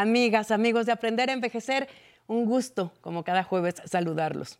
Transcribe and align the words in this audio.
Amigas, 0.00 0.50
amigos 0.50 0.86
de 0.86 0.92
Aprender 0.92 1.28
a 1.28 1.34
Envejecer, 1.34 1.86
un 2.26 2.46
gusto, 2.46 2.90
como 3.02 3.22
cada 3.22 3.44
jueves, 3.44 3.82
saludarlos. 3.84 4.58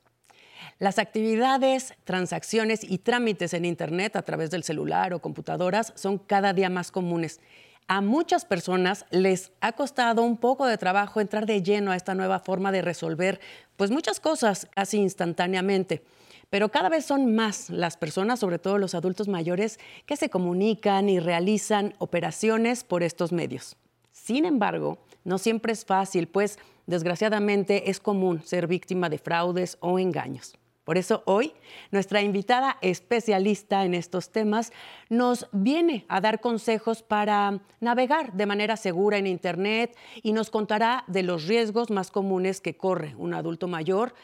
Las 0.78 0.98
actividades, 0.98 1.95
transacciones 2.05 2.84
y 2.84 2.98
trámites 2.98 3.55
en 3.55 3.65
Internet 3.65 4.16
a 4.16 4.23
través 4.23 4.51
del 4.51 4.65
celular 4.65 5.15
o 5.15 5.23
computadoras 5.23 5.95
son 5.96 6.18
cada 6.18 6.52
día 6.52 6.68
más 6.68 6.92
comunes. 6.92 7.41
A 7.88 8.02
muchas 8.02 8.45
personas 8.45 9.06
les 9.09 9.51
ha 9.62 9.73
costado 9.73 10.24
un 10.24 10.37
poco 10.37 10.66
de 10.66 10.77
trabajo 10.77 11.23
entrar 11.23 11.46
de 11.46 11.62
lleno 11.62 11.91
a 11.91 11.96
esta 11.96 12.15
nueva 12.15 12.41
forma 12.41 12.70
de 12.70 12.82
resolver 12.82 13.41
pues 13.77 13.91
muchas 13.91 14.20
cosas 14.20 14.68
casi 14.74 14.98
instantáneamente. 14.98 16.02
Pero 16.51 16.68
cada 16.68 16.91
vez 16.91 17.07
son 17.07 17.34
más 17.34 17.70
las 17.70 17.96
personas, 17.96 18.41
sobre 18.41 18.59
todo 18.59 18.77
los 18.77 18.95
adultos 18.95 19.27
mayores, 19.27 19.80
que 20.04 20.16
se 20.18 20.29
comunican 20.29 21.09
y 21.09 21.18
realizan 21.18 21.95
operaciones 21.96 22.84
por 22.84 23.02
estos 23.02 23.32
medios. 23.32 23.79
Sin 24.12 24.45
embargo, 24.45 24.98
no 25.24 25.38
siempre 25.38 25.73
es 25.73 25.84
fácil, 25.84 26.29
pues 26.29 26.59
desgraciadamente 26.87 27.91
es 27.91 28.01
común 28.01 28.42
ser 28.45 28.66
víctima 28.66 29.09
de 29.09 29.19
fraudes 29.19 29.76
o 29.80 29.99
engaños. 29.99 30.54
Por 30.85 30.99
eso 30.99 31.23
hoy 31.26 31.52
nuestra 31.93 32.21
invitada 32.21 32.76
especialista 32.80 33.85
en 33.85 33.95
estos 33.95 34.30
temas 34.30 34.73
nos 35.09 35.46
viene 35.52 36.04
a 36.09 36.21
dar 36.21 36.41
consejos 36.41 37.02
para 37.02 37.60
navegar 37.79 38.32
de 38.32 38.46
manera 38.46 38.76
segura 38.76 39.18
en 39.18 39.29
Internet 39.29 39.96
y 40.23 40.32
nos 40.32 40.51
contará 40.51 41.04
de 41.07 41.23
los 41.23 41.46
riesgos 41.46 41.91
más 41.91 42.10
comunes 42.10 42.60
que 42.60 42.76
corre 42.76 43.15
un 43.18 43.35
adulto 43.35 43.68
mayor, 43.68 44.15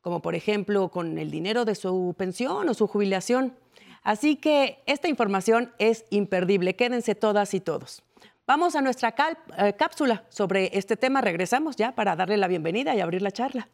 como 0.00 0.20
por 0.20 0.34
ejemplo 0.34 0.88
con 0.88 1.18
el 1.18 1.30
dinero 1.30 1.64
de 1.64 1.74
su 1.74 2.14
pensión 2.18 2.68
o 2.68 2.74
su 2.74 2.88
jubilación. 2.88 3.54
Así 4.02 4.34
que 4.36 4.78
esta 4.86 5.06
información 5.06 5.72
es 5.78 6.04
imperdible. 6.10 6.74
Quédense 6.74 7.14
todas 7.14 7.52
y 7.54 7.60
todos. 7.60 8.02
Vamos 8.48 8.76
a 8.76 8.80
nuestra 8.80 9.14
eh, 9.58 9.74
cápsula 9.74 10.24
sobre 10.30 10.70
este 10.72 10.96
tema. 10.96 11.20
Regresamos 11.20 11.76
ya 11.76 11.94
para 11.94 12.16
darle 12.16 12.38
la 12.38 12.48
bienvenida 12.48 12.94
y 12.94 13.00
abrir 13.00 13.20
la 13.20 13.30
charla. 13.30 13.68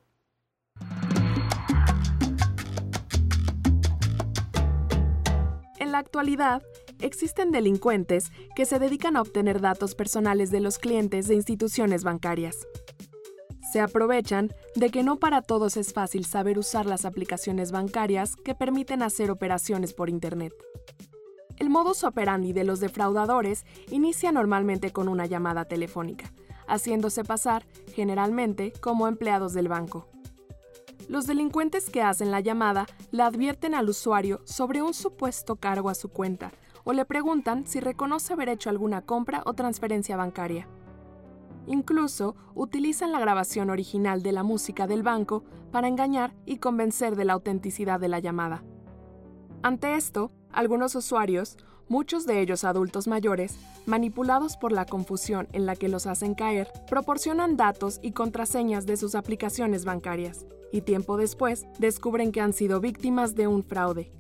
En 5.79 5.93
la 5.93 5.99
actualidad, 5.99 6.61
existen 7.01 7.53
delincuentes 7.53 8.33
que 8.57 8.67
se 8.67 8.81
dedican 8.81 9.17
a 9.17 9.21
obtener 9.21 9.61
datos 9.61 9.95
personales 9.95 10.51
de 10.51 10.59
los 10.59 10.81
clientes 10.81 11.29
de 11.29 11.37
instituciones 11.37 12.03
bancarias. 12.03 12.57
Se 13.73 13.79
aprovechan 13.79 14.53
de 14.75 14.91
que 14.91 15.05
no 15.05 15.21
para 15.21 15.41
todos 15.43 15.77
es 15.77 15.93
fácil 15.93 16.25
saber 16.25 16.59
usar 16.59 16.87
las 16.87 17.05
aplicaciones 17.05 17.71
bancarias 17.71 18.35
que 18.35 18.57
permiten 18.57 19.05
hacer 19.05 19.31
operaciones 19.31 19.95
por 19.95 20.11
Internet. 20.11 20.53
El 21.57 21.71
modus 21.71 22.05
operandi 22.05 22.53
de 22.53 22.65
los 22.65 22.81
defraudadores 22.81 23.65
inicia 23.91 24.33
normalmente 24.33 24.93
con 24.93 25.09
una 25.09 25.27
llamada 25.27 25.65
telefónica, 25.67 26.33
haciéndose 26.67 27.25
pasar, 27.25 27.65
generalmente, 27.95 28.73
como 28.81 29.07
empleados 29.07 29.53
del 29.53 29.69
banco. 29.69 30.09
Los 31.09 31.27
delincuentes 31.27 31.91
que 31.91 32.03
hacen 32.03 32.31
la 32.31 32.41
llamada 32.41 32.87
le 33.11 33.23
advierten 33.23 33.75
al 33.75 33.89
usuario 33.89 34.41
sobre 34.45 34.83
un 34.83 34.95
supuesto 34.95 35.57
cargo 35.57 35.91
a 35.91 35.95
su 35.95 36.09
cuenta 36.09 36.51
o 36.85 36.93
le 36.93 37.05
preguntan 37.05 37.67
si 37.67 37.81
reconoce 37.81 38.33
haber 38.33 38.49
hecho 38.49 38.71
alguna 38.71 39.03
compra 39.03 39.43
o 39.47 39.55
transferencia 39.55 40.17
bancaria. 40.17 40.69
Incluso 41.67 42.37
utilizan 42.55 43.13
la 43.13 43.21
grabación 43.21 43.71
original 43.71 44.23
de 44.23 44.33
la 44.33 44.43
música 44.43 44.87
del 44.87 45.03
banco 45.03 45.45
para 45.73 45.89
engañar 45.89 46.35
y 46.45 46.59
convencer 46.59 47.17
de 47.17 47.25
la 47.25 47.33
autenticidad 47.33 48.01
de 48.01 48.09
la 48.09 48.19
llamada. 48.19 48.65
Ante 49.63 49.95
esto, 49.95 50.31
algunos 50.55 50.95
usuarios, 50.95 51.57
muchos 51.89 52.27
de 52.27 52.41
ellos 52.41 52.65
adultos 52.65 53.07
mayores, 53.07 53.57
manipulados 53.87 54.57
por 54.57 54.73
la 54.73 54.87
confusión 54.87 55.49
en 55.53 55.67
la 55.67 55.77
que 55.77 55.89
los 55.89 56.07
hacen 56.07 56.35
caer, 56.35 56.69
proporcionan 56.89 57.57
datos 57.57 58.01
y 58.03 58.13
contraseñas 58.13 58.87
de 58.87 58.97
sus 58.97 59.15
aplicaciones 59.15 59.85
bancarias 59.85 60.47
y 60.73 60.81
tiempo 60.81 61.17
después 61.17 61.67
descubren 61.79 62.33
que 62.33 62.41
han 62.41 62.53
sido 62.53 62.81
víctimas 62.81 63.35
de 63.35 63.47
un 63.47 63.63
fraude. 63.63 64.11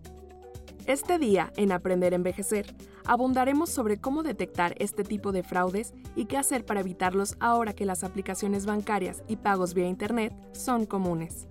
Este 0.87 1.19
día, 1.19 1.53
en 1.56 1.72
Aprender 1.72 2.12
a 2.12 2.17
Envejecer, 2.17 2.77
abundaremos 3.06 3.71
sobre 3.71 3.99
cómo 3.99 4.22
detectar 4.22 4.75
este 4.78 5.03
tipo 5.03 5.33
de 5.33 5.43
fraudes 5.43 5.95
y 6.15 6.27
qué 6.27 6.37
hacer 6.37 6.65
para 6.65 6.81
evitarlos 6.81 7.37
ahora 7.41 7.72
que 7.72 7.87
las 7.87 8.05
aplicaciones 8.05 8.66
bancarias 8.66 9.22
y 9.27 9.37
pagos 9.37 9.75
vía 9.75 9.89
Internet 9.89 10.33
son 10.53 10.87
comunes. 10.87 11.49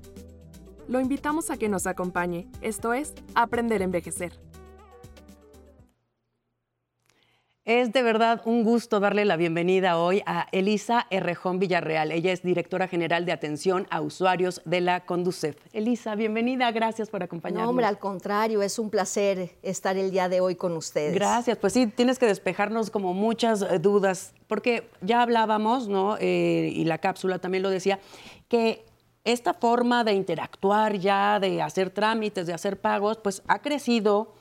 Lo 0.88 1.02
invitamos 1.02 1.50
a 1.50 1.58
que 1.58 1.68
nos 1.68 1.88
acompañe, 1.88 2.48
esto 2.62 2.94
es 2.94 3.14
Aprender 3.36 3.82
a 3.82 3.86
Envejecer. 3.86 4.40
Es 7.66 7.94
de 7.94 8.04
verdad 8.04 8.42
un 8.44 8.66
gusto 8.66 9.00
darle 9.00 9.24
la 9.24 9.38
bienvenida 9.38 9.98
hoy 9.98 10.22
a 10.26 10.50
Elisa 10.52 11.08
Errejón 11.10 11.60
Villarreal. 11.60 12.12
Ella 12.12 12.34
es 12.34 12.44
directora 12.44 12.90
general 12.90 13.26
de 13.26 13.32
atención 13.32 13.88
a 13.90 14.02
usuarios 14.02 14.62
de 14.66 14.82
la 14.82 15.06
Conducef. 15.06 15.56
Elisa, 15.72 16.14
bienvenida, 16.16 16.70
gracias 16.74 17.10
por 17.10 17.24
acompañarnos. 17.24 17.64
No, 17.64 17.70
hombre, 17.70 17.86
al 17.86 18.00
contrario, 18.00 18.62
es 18.62 18.80
un 18.80 18.90
placer 18.90 19.56
estar 19.62 19.96
el 19.96 20.12
día 20.12 20.28
de 20.28 20.42
hoy 20.42 20.56
con 20.56 20.76
ustedes. 20.76 21.16
Gracias, 21.16 21.58
pues 21.58 21.72
sí, 21.72 21.88
tienes 21.88 22.20
que 22.20 22.26
despejarnos 22.26 22.92
como 22.92 23.14
muchas 23.14 23.62
eh, 23.62 23.80
dudas, 23.80 24.34
porque 24.48 24.90
ya 25.00 25.22
hablábamos, 25.22 25.88
¿no? 25.88 26.18
Eh, 26.20 26.70
y 26.76 26.84
la 26.84 26.98
cápsula 26.98 27.40
también 27.40 27.64
lo 27.64 27.70
decía, 27.70 27.98
que 28.50 28.84
esta 29.24 29.54
forma 29.54 30.04
de 30.04 30.12
interactuar 30.12 30.98
ya, 30.98 31.40
de 31.40 31.62
hacer 31.62 31.92
trámites, 31.92 32.46
de 32.46 32.54
hacer 32.54 32.82
pagos, 32.82 33.20
pues 33.24 33.42
ha 33.48 33.60
crecido 33.60 34.34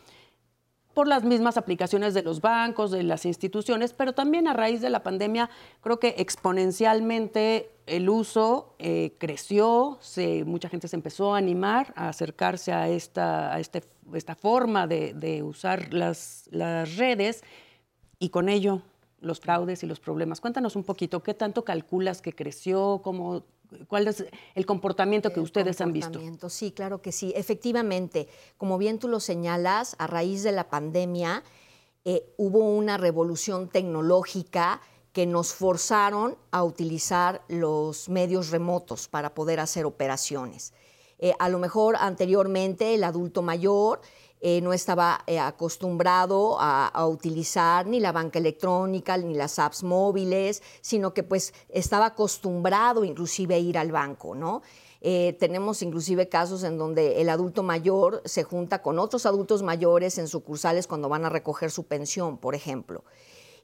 por 0.95 1.09
las 1.09 1.25
mismas 1.25 1.57
aplicaciones 1.57 2.15
de 2.15 2.23
los 2.23 2.41
bancos, 2.41 2.91
de 2.91 3.03
las 3.03 3.25
instituciones, 3.25 3.93
pero 3.93 4.13
también 4.13 4.49
a 4.49 4.53
raíz 4.53 4.81
de 4.81 4.91
la 4.91 5.03
pandemia 5.03 5.51
creo 5.81 5.99
que 5.99 6.15
exponencialmente 6.19 7.71
el 7.87 8.09
uso 8.09 8.75
eh, 8.79 9.15
creció, 9.19 9.99
mucha 10.47 10.69
gente 10.69 10.89
se 10.89 10.97
empezó 10.97 11.35
a 11.35 11.39
animar 11.39 11.93
a 11.97 12.09
acercarse 12.09 12.73
a 12.73 12.89
esta, 12.89 13.53
a 13.55 13.61
este, 13.61 13.83
esta 14.15 14.35
forma 14.35 14.87
de, 14.87 15.43
usar 15.43 15.93
las, 15.93 16.49
las 16.51 16.97
redes 16.97 17.43
y 18.19 18.29
con 18.29 18.49
ello 18.49 18.83
los 19.21 19.41
fraudes 19.41 19.83
y 19.83 19.87
los 19.87 20.01
problemas. 20.01 20.41
Cuéntanos 20.41 20.77
un 20.77 20.85
poquito, 20.85 21.23
¿qué 21.23 21.35
tanto 21.35 21.65
calculas 21.65 22.21
que 22.21 22.33
creció? 22.33 23.01
¿Cómo 23.03 23.45
¿Cuál 23.89 24.09
es 24.09 24.25
el 24.55 24.67
comportamiento 24.67 25.33
que 25.33 25.41
ustedes 25.41 25.81
han 25.81 25.93
visto? 25.93 26.21
Sí, 26.49 26.73
claro 26.73 27.03
que 27.03 27.13
sí. 27.13 27.33
Efectivamente, 27.37 28.29
como 28.57 28.79
bien 28.79 28.99
tú 28.99 29.09
lo 29.09 29.21
señalas, 29.21 29.97
a 29.99 30.07
raíz 30.07 30.43
de 30.43 30.53
la 30.53 30.69
pandemia 30.69 31.43
eh, 32.05 32.33
hubo 32.37 32.59
una 32.59 32.97
revolución 32.97 33.69
tecnológica 33.69 34.81
que 35.13 35.27
nos 35.27 35.53
forzaron 35.53 36.37
a 36.51 36.65
utilizar 36.65 37.43
los 37.49 38.09
medios 38.09 38.51
remotos 38.51 39.09
para 39.09 39.35
poder 39.35 39.61
hacer 39.61 39.85
operaciones. 39.85 40.73
Eh, 41.19 41.35
a 41.39 41.49
lo 41.49 41.59
mejor 41.59 41.97
anteriormente 41.97 42.95
el 42.95 43.05
adulto 43.05 43.43
mayor 43.43 44.01
eh, 44.45 44.61
no 44.61 44.73
estaba 44.73 45.23
eh, 45.29 45.39
acostumbrado 45.39 46.57
a, 46.59 47.07
utilizar 47.07 47.87
ni 47.87 48.01
la 48.01 48.11
banca 48.11 48.41
electrónica 48.41 49.17
ni 49.17 49.35
las 49.35 49.61
apps 49.61 49.85
móviles, 49.85 50.65
sino 50.81 51.15
que 51.15 51.23
pues 51.23 51.55
estaba 51.69 52.07
acostumbrado 52.07 53.05
inclusive 53.05 53.55
a 53.55 53.59
ir 53.59 53.79
al 53.79 53.93
banco, 53.93 54.35
¿no? 54.35 54.63
Eh, 55.01 55.37
tenemos 55.39 55.81
inclusive 55.83 56.29
casos 56.29 56.65
en 56.65 56.77
donde 56.77 57.21
el 57.21 57.29
adulto 57.29 57.63
mayor 57.63 58.21
se 58.25 58.43
junta 58.43 58.83
con 58.83 58.99
otros 58.99 59.27
adultos 59.27 59.63
mayores 59.63 60.19
en 60.19 60.27
sucursales 60.27 60.89
cuando 60.89 61.09
van 61.09 61.25
a 61.25 61.29
recoger 61.29 61.71
su 61.71 61.85
pensión, 61.85 62.37
por 62.37 62.57
ejemplo. 62.57 63.05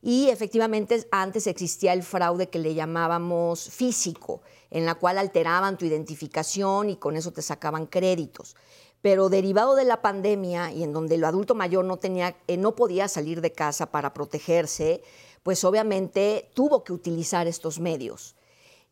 Y 0.00 0.28
efectivamente 0.28 1.08
antes 1.10 1.48
existía 1.48 1.92
el 1.92 2.04
fraude 2.04 2.50
que 2.50 2.60
le 2.60 2.74
llamábamos 2.74 3.68
físico, 3.68 4.42
en 4.70 4.86
la 4.86 4.94
cual 4.94 5.18
alteraban 5.18 5.76
tu 5.76 5.86
identificación 5.86 6.90
y 6.90 6.96
con 6.96 7.16
eso 7.16 7.32
te 7.32 7.42
sacaban 7.42 7.86
créditos 7.86 8.54
pero 9.02 9.28
derivado 9.28 9.74
de 9.74 9.84
la 9.84 10.02
pandemia 10.02 10.72
y 10.72 10.82
en 10.82 10.92
donde 10.92 11.14
el 11.14 11.24
adulto 11.24 11.54
mayor 11.54 11.84
no, 11.84 11.98
tenía, 11.98 12.36
eh, 12.46 12.56
no 12.56 12.74
podía 12.74 13.08
salir 13.08 13.40
de 13.40 13.52
casa 13.52 13.90
para 13.90 14.12
protegerse, 14.12 15.02
pues 15.42 15.64
obviamente 15.64 16.50
tuvo 16.54 16.84
que 16.84 16.92
utilizar 16.92 17.46
estos 17.46 17.78
medios. 17.78 18.34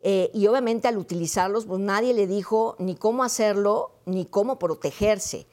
Eh, 0.00 0.31
y 0.32 0.47
obviamente 0.47 0.88
al 0.88 0.99
utilizarlos, 0.99 1.67
pues 1.67 1.81
nadie 1.81 2.14
le 2.14 2.26
dijo 2.26 2.76
ni 2.79 2.94
cómo 2.94 3.25
hacerlo 3.25 3.93
ni 4.05 4.26
cómo 4.26 4.58
protegerse. 4.58 5.47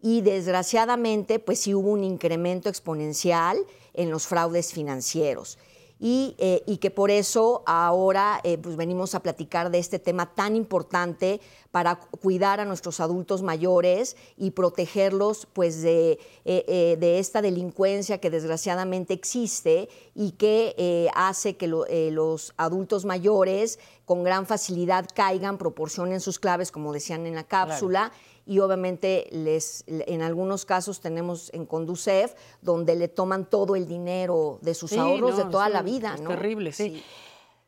Y 0.00 0.20
desgraciadamente, 0.20 1.38
pues 1.38 1.60
sí 1.60 1.74
hubo 1.74 1.90
un 1.90 2.04
incremento 2.04 2.68
exponencial 2.68 3.58
en 3.94 4.10
los 4.10 4.26
fraudes 4.26 4.72
financieros. 4.72 5.58
Eh, 5.98 6.62
y, 6.66 6.76
que 6.76 6.90
por 6.90 7.10
eso 7.10 7.62
ahora 7.64 8.40
eh, 8.44 8.58
pues 8.58 8.76
venimos 8.76 9.14
a 9.14 9.20
platicar 9.20 9.70
de 9.70 9.78
este 9.78 9.98
tema 9.98 10.34
tan 10.34 10.54
importante 10.54 11.40
para 11.70 11.96
cuidar 11.96 12.60
a 12.60 12.66
nuestros 12.66 13.00
adultos 13.00 13.42
mayores 13.42 14.14
y 14.36 14.50
protegerlos 14.50 15.48
pues 15.54 15.80
de, 15.80 16.18
eh, 16.44 16.96
de 17.00 17.18
esta 17.18 17.40
delincuencia 17.40 18.18
que 18.18 18.28
desgraciadamente 18.28 19.14
existe 19.14 19.88
y 20.14 20.32
que 20.32 21.10
hace 21.14 21.56
que 21.56 21.66
los 21.66 22.52
adultos 22.58 23.06
mayores 23.06 23.78
con 24.04 24.22
gran 24.22 24.46
facilidad 24.46 25.06
caigan, 25.14 25.56
proporcionen 25.56 26.20
sus 26.20 26.38
claves, 26.38 26.70
como 26.70 26.92
decían 26.92 27.24
en 27.26 27.34
la 27.34 27.44
cápsula 27.44 28.12
y 28.46 28.60
obviamente 28.60 29.26
les, 29.32 29.84
en 29.88 30.22
algunos 30.22 30.64
casos 30.64 31.00
tenemos 31.00 31.52
en 31.52 31.66
Conducef 31.66 32.34
donde 32.62 32.94
le 32.94 33.08
toman 33.08 33.44
todo 33.44 33.74
el 33.74 33.88
dinero 33.88 34.60
de 34.62 34.74
sus 34.74 34.92
ahorros 34.92 35.36
de 35.36 35.44
toda 35.46 35.68
la 35.68 35.82
vida. 35.82 36.14
Es 36.14 36.24
terrible, 36.24 36.72
sí. 36.72 37.02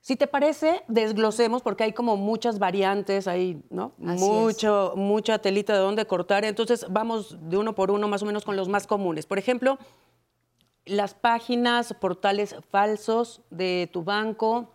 Si 0.00 0.14
te 0.14 0.28
parece, 0.28 0.84
desglosemos 0.86 1.62
porque 1.62 1.82
hay 1.82 1.92
como 1.92 2.16
muchas 2.16 2.60
variantes, 2.60 3.26
hay 3.26 3.62
¿no? 3.68 3.92
Mucho, 3.98 4.92
mucha 4.94 5.40
telita 5.40 5.74
de 5.74 5.80
dónde 5.80 6.06
cortar. 6.06 6.44
Entonces 6.44 6.86
vamos 6.88 7.36
de 7.40 7.56
uno 7.56 7.74
por 7.74 7.90
uno 7.90 8.06
más 8.06 8.22
o 8.22 8.26
menos 8.26 8.44
con 8.44 8.56
los 8.56 8.68
más 8.68 8.86
comunes. 8.86 9.26
Por 9.26 9.38
ejemplo, 9.38 9.78
las 10.86 11.12
páginas, 11.12 11.92
portales 11.92 12.54
falsos 12.70 13.42
de 13.50 13.90
tu 13.92 14.04
banco 14.04 14.70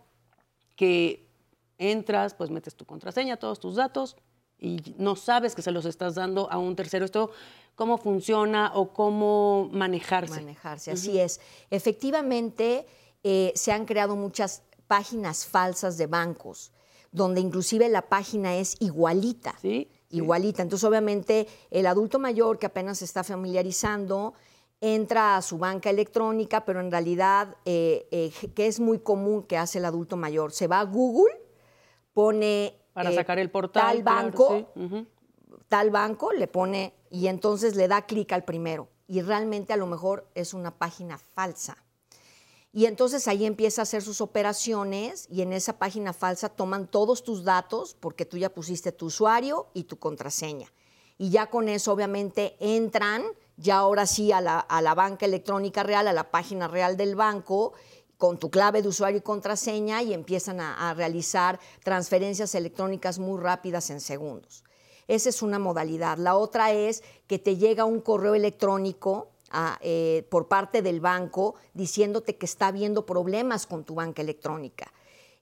que 0.75 1.29
entras, 1.77 2.33
pues 2.33 2.49
metes 2.49 2.75
tu 2.75 2.85
contraseña, 2.85 3.37
todos 3.37 3.61
tus 3.61 3.75
datos 3.75 4.17
y 4.63 4.95
no 4.97 5.15
sabes 5.15 5.55
que 5.55 5.61
se 5.61 5.71
los 5.71 5.85
estás 5.85 6.15
dando 6.15 6.49
a 6.49 6.57
un 6.57 6.75
tercero. 6.75 7.03
Esto, 7.03 7.31
¿cómo 7.75 7.97
funciona 7.97 8.71
o 8.73 8.93
cómo 8.93 9.69
manejarse? 9.73 10.35
Manejarse, 10.35 10.91
así 10.91 11.19
es. 11.19 11.41
Efectivamente, 11.69 12.87
eh, 13.23 13.51
se 13.55 13.73
han 13.73 13.85
creado 13.85 14.15
muchas 14.15 14.63
páginas 14.87 15.45
falsas 15.45 15.97
de 15.97 16.07
bancos, 16.07 16.71
donde 17.11 17.41
inclusive 17.41 17.89
la 17.89 18.03
página 18.03 18.55
es 18.55 18.77
igualita. 18.79 19.55
Sí. 19.61 19.89
Igualita. 20.09 20.61
Entonces, 20.61 20.87
obviamente, 20.87 21.47
el 21.69 21.85
adulto 21.85 22.17
mayor 22.17 22.57
que 22.57 22.67
apenas 22.67 22.99
se 22.99 23.05
está 23.05 23.23
familiarizando 23.23 24.33
entra 24.79 25.37
a 25.37 25.41
su 25.41 25.57
banca 25.57 25.89
electrónica, 25.89 26.65
pero 26.65 26.79
en 26.79 26.91
realidad, 26.91 27.55
eh, 27.65 28.07
eh, 28.11 28.31
que 28.53 28.67
es 28.67 28.79
muy 28.79 28.99
común 28.99 29.43
que 29.43 29.57
hace 29.57 29.79
el 29.79 29.85
adulto 29.85 30.15
mayor, 30.15 30.53
se 30.53 30.67
va 30.67 30.79
a 30.79 30.83
Google, 30.85 31.33
pone... 32.13 32.79
Para 32.93 33.11
eh, 33.11 33.15
sacar 33.15 33.39
el 33.39 33.49
portal. 33.49 33.83
Tal 33.83 34.03
banco, 34.03 34.69
tal 35.67 35.89
banco, 35.89 36.31
le 36.31 36.47
pone 36.47 36.93
y 37.09 37.27
entonces 37.27 37.75
le 37.75 37.87
da 37.87 38.05
clic 38.05 38.31
al 38.31 38.43
primero. 38.43 38.89
Y 39.07 39.21
realmente 39.21 39.73
a 39.73 39.77
lo 39.77 39.87
mejor 39.87 40.27
es 40.35 40.53
una 40.53 40.71
página 40.71 41.17
falsa. 41.17 41.77
Y 42.75 42.87
entonces 42.87 43.27
ahí 43.27 43.45
empieza 43.45 43.81
a 43.81 43.83
hacer 43.83 44.01
sus 44.01 44.19
operaciones 44.19 45.27
y 45.29 45.43
en 45.43 45.53
esa 45.53 45.77
página 45.77 46.11
falsa 46.11 46.49
toman 46.49 46.87
todos 46.87 47.23
tus 47.23 47.43
datos 47.43 47.95
porque 47.99 48.25
tú 48.25 48.37
ya 48.37 48.49
pusiste 48.49 48.91
tu 48.91 49.05
usuario 49.07 49.67
y 49.75 49.83
tu 49.83 49.99
contraseña. 49.99 50.71
Y 51.19 51.29
ya 51.29 51.51
con 51.51 51.69
eso 51.69 51.93
obviamente 51.93 52.55
entran 52.59 53.23
ya 53.57 53.77
ahora 53.77 54.07
sí 54.07 54.31
a 54.31 54.41
la, 54.41 54.93
banca 54.95 55.27
electrónica 55.27 55.83
real, 55.83 56.07
a 56.07 56.13
la 56.13 56.31
página 56.31 56.67
real 56.67 56.97
del 56.97 57.15
banco, 57.15 57.73
con 58.23 58.37
tu 58.37 58.49
clave 58.49 58.81
de 58.81 58.87
usuario 58.87 59.17
y 59.17 59.21
contraseña 59.21 60.01
y 60.01 60.13
empiezan 60.13 60.61
a, 60.61 60.93
realizar 60.93 61.59
transferencias 61.83 62.55
electrónicas 62.55 63.19
muy 63.19 63.37
rápidas 63.37 63.89
en 63.89 63.99
segundos. 63.99 64.63
Esa 65.09 65.27
es 65.27 65.41
una 65.41 65.59
modalidad. 65.59 66.17
La 66.17 66.37
otra 66.37 66.71
es 66.71 67.03
que 67.27 67.37
te 67.37 67.57
llega 67.57 67.83
un 67.83 67.99
correo 67.99 68.33
electrónico 68.33 69.27
eh, 69.81 70.25
por 70.29 70.47
parte 70.47 70.81
del 70.81 71.01
banco 71.01 71.55
diciéndote 71.73 72.37
que 72.37 72.45
está 72.45 72.67
habiendo 72.67 73.05
problemas 73.05 73.67
con 73.67 73.83
tu 73.83 73.95
banca 73.95 74.21
electrónica. 74.21 74.93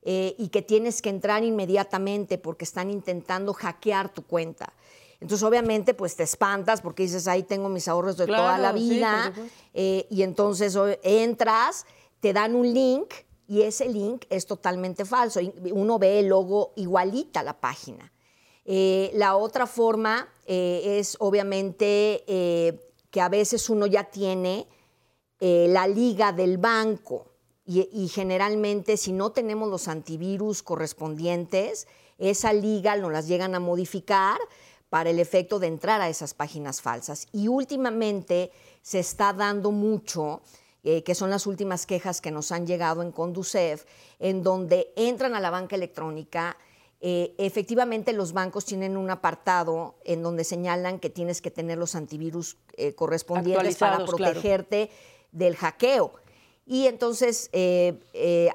Eh, 0.02 0.34
y 0.40 0.48
que 0.48 0.64
tienes 0.64 1.04
que 1.04 1.10
entrar 1.10 1.44
inmediatamente 1.44 2.40
porque 2.40 2.66
están 2.66 2.90
intentando 2.90 3.54
hackear 3.54 4.12
tu 4.12 4.24
cuenta. 4.24 4.74
Entonces, 5.20 5.44
obviamente, 5.44 5.94
pues 5.94 6.16
te 6.16 6.24
espantas 6.24 6.82
porque 6.82 7.04
dices, 7.04 7.28
ahí 7.28 7.44
tengo 7.44 7.70
mis 7.70 7.88
ahorros 7.88 8.18
de 8.18 8.26
toda 8.26 8.58
la 8.58 8.72
vida. 8.72 9.32
Eh, 9.76 10.08
y 10.10 10.24
entonces 10.24 10.76
entras, 11.04 11.86
te 12.22 12.32
dan 12.32 12.56
un 12.56 12.74
link 12.74 13.14
y 13.48 13.64
ese 13.64 13.90
link 13.90 14.24
es 14.30 14.46
totalmente 14.46 15.04
falso. 15.04 15.42
Uno 15.74 16.00
ve 16.00 16.20
el 16.20 16.28
logo 16.28 16.72
igualita 16.78 17.42
a 17.42 17.44
la 17.44 17.60
página. 17.60 18.14
Eh, 18.64 19.12
la 19.16 19.36
otra 19.36 19.68
forma 19.68 20.30
eh, 20.46 21.00
es, 21.00 21.18
obviamente, 21.20 22.24
que 23.10 23.22
a 23.22 23.28
veces 23.28 23.70
uno 23.70 23.88
ya 23.88 24.06
tiene 24.06 24.68
la 25.42 25.88
liga 25.88 26.32
del 26.32 26.58
banco. 26.58 27.26
y 27.66 28.08
generalmente, 28.08 28.96
si 28.96 29.12
no 29.12 29.32
tenemos 29.32 29.70
los 29.70 29.88
antivirus 29.88 30.64
correspondientes, 30.64 31.88
esa 32.22 32.54
liga 32.54 32.96
nos 32.96 33.12
las 33.12 33.28
llegan 33.28 33.56
a 33.56 33.60
modificar 33.60 34.38
para 34.92 35.10
el 35.10 35.20
efecto 35.20 35.58
de 35.58 35.68
entrar 35.68 36.02
a 36.02 36.10
esas 36.10 36.34
páginas 36.34 36.82
falsas. 36.82 37.28
Y 37.32 37.48
últimamente 37.48 38.52
se 38.82 39.00
está 39.00 39.32
dando 39.32 39.72
mucho, 39.72 40.42
eh, 40.84 41.04
que 41.04 41.14
son 41.14 41.30
las 41.30 41.46
últimas 41.46 41.86
quejas 41.86 42.22
que 42.22 42.32
nos 42.32 42.52
han 42.52 42.66
llegado 42.66 43.04
en 43.04 43.12
Conducef, 43.12 43.86
en 44.18 44.42
donde 44.42 44.92
entran 44.96 45.36
a 45.36 45.40
la 45.40 45.52
banca 45.52 45.76
electrónica. 45.76 46.58
Eh, 47.02 47.36
efectivamente, 47.38 48.14
los 48.14 48.34
bancos 48.34 48.66
tienen 48.66 48.98
un 48.98 49.12
apartado 49.12 49.96
en 50.06 50.24
donde 50.24 50.44
señalan 50.44 51.00
que 51.00 51.12
tienes 51.12 51.42
que 51.42 51.52
tener 51.52 51.78
los 51.78 51.94
antivirus 51.94 52.58
eh, 52.78 52.96
correspondientes 52.96 53.78
para 53.78 54.04
protegerte 54.06 54.90
del 55.32 55.56
hackeo. 55.56 56.14
Y 56.66 56.88
entonces 56.88 57.50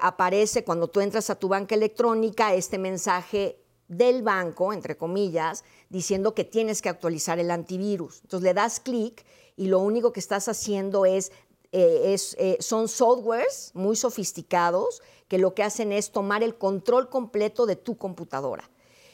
aparece 0.01 0.63
cuando 0.63 0.87
tú 0.87 1.01
entras 1.01 1.29
a 1.29 1.35
tu 1.35 1.49
banca 1.49 1.75
electrónica 1.75 2.53
este 2.53 2.77
mensaje 2.77 3.59
del 3.87 4.21
banco, 4.21 4.73
entre 4.73 4.97
comillas, 4.97 5.63
diciendo 5.89 6.33
que 6.33 6.43
tienes 6.43 6.81
que 6.81 6.89
actualizar 6.89 7.39
el 7.39 7.51
antivirus. 7.51 8.21
Entonces 8.23 8.43
le 8.43 8.53
das 8.53 8.79
clic 8.79 9.25
y 9.55 9.67
lo 9.67 9.79
único 9.79 10.13
que 10.13 10.19
estás 10.19 10.47
haciendo 10.47 11.05
es, 11.05 11.31
eh, 11.77 12.17
eh, 12.37 12.57
son 12.59 12.87
softwares 12.87 13.71
muy 13.73 13.95
sofisticados 13.95 15.01
que 15.27 15.37
lo 15.37 15.53
que 15.53 15.63
hacen 15.63 15.91
es 15.91 16.11
tomar 16.11 16.43
el 16.43 16.57
control 16.57 17.09
completo 17.09 17.65
de 17.65 17.75
tu 17.75 17.97
computadora. 17.97 18.69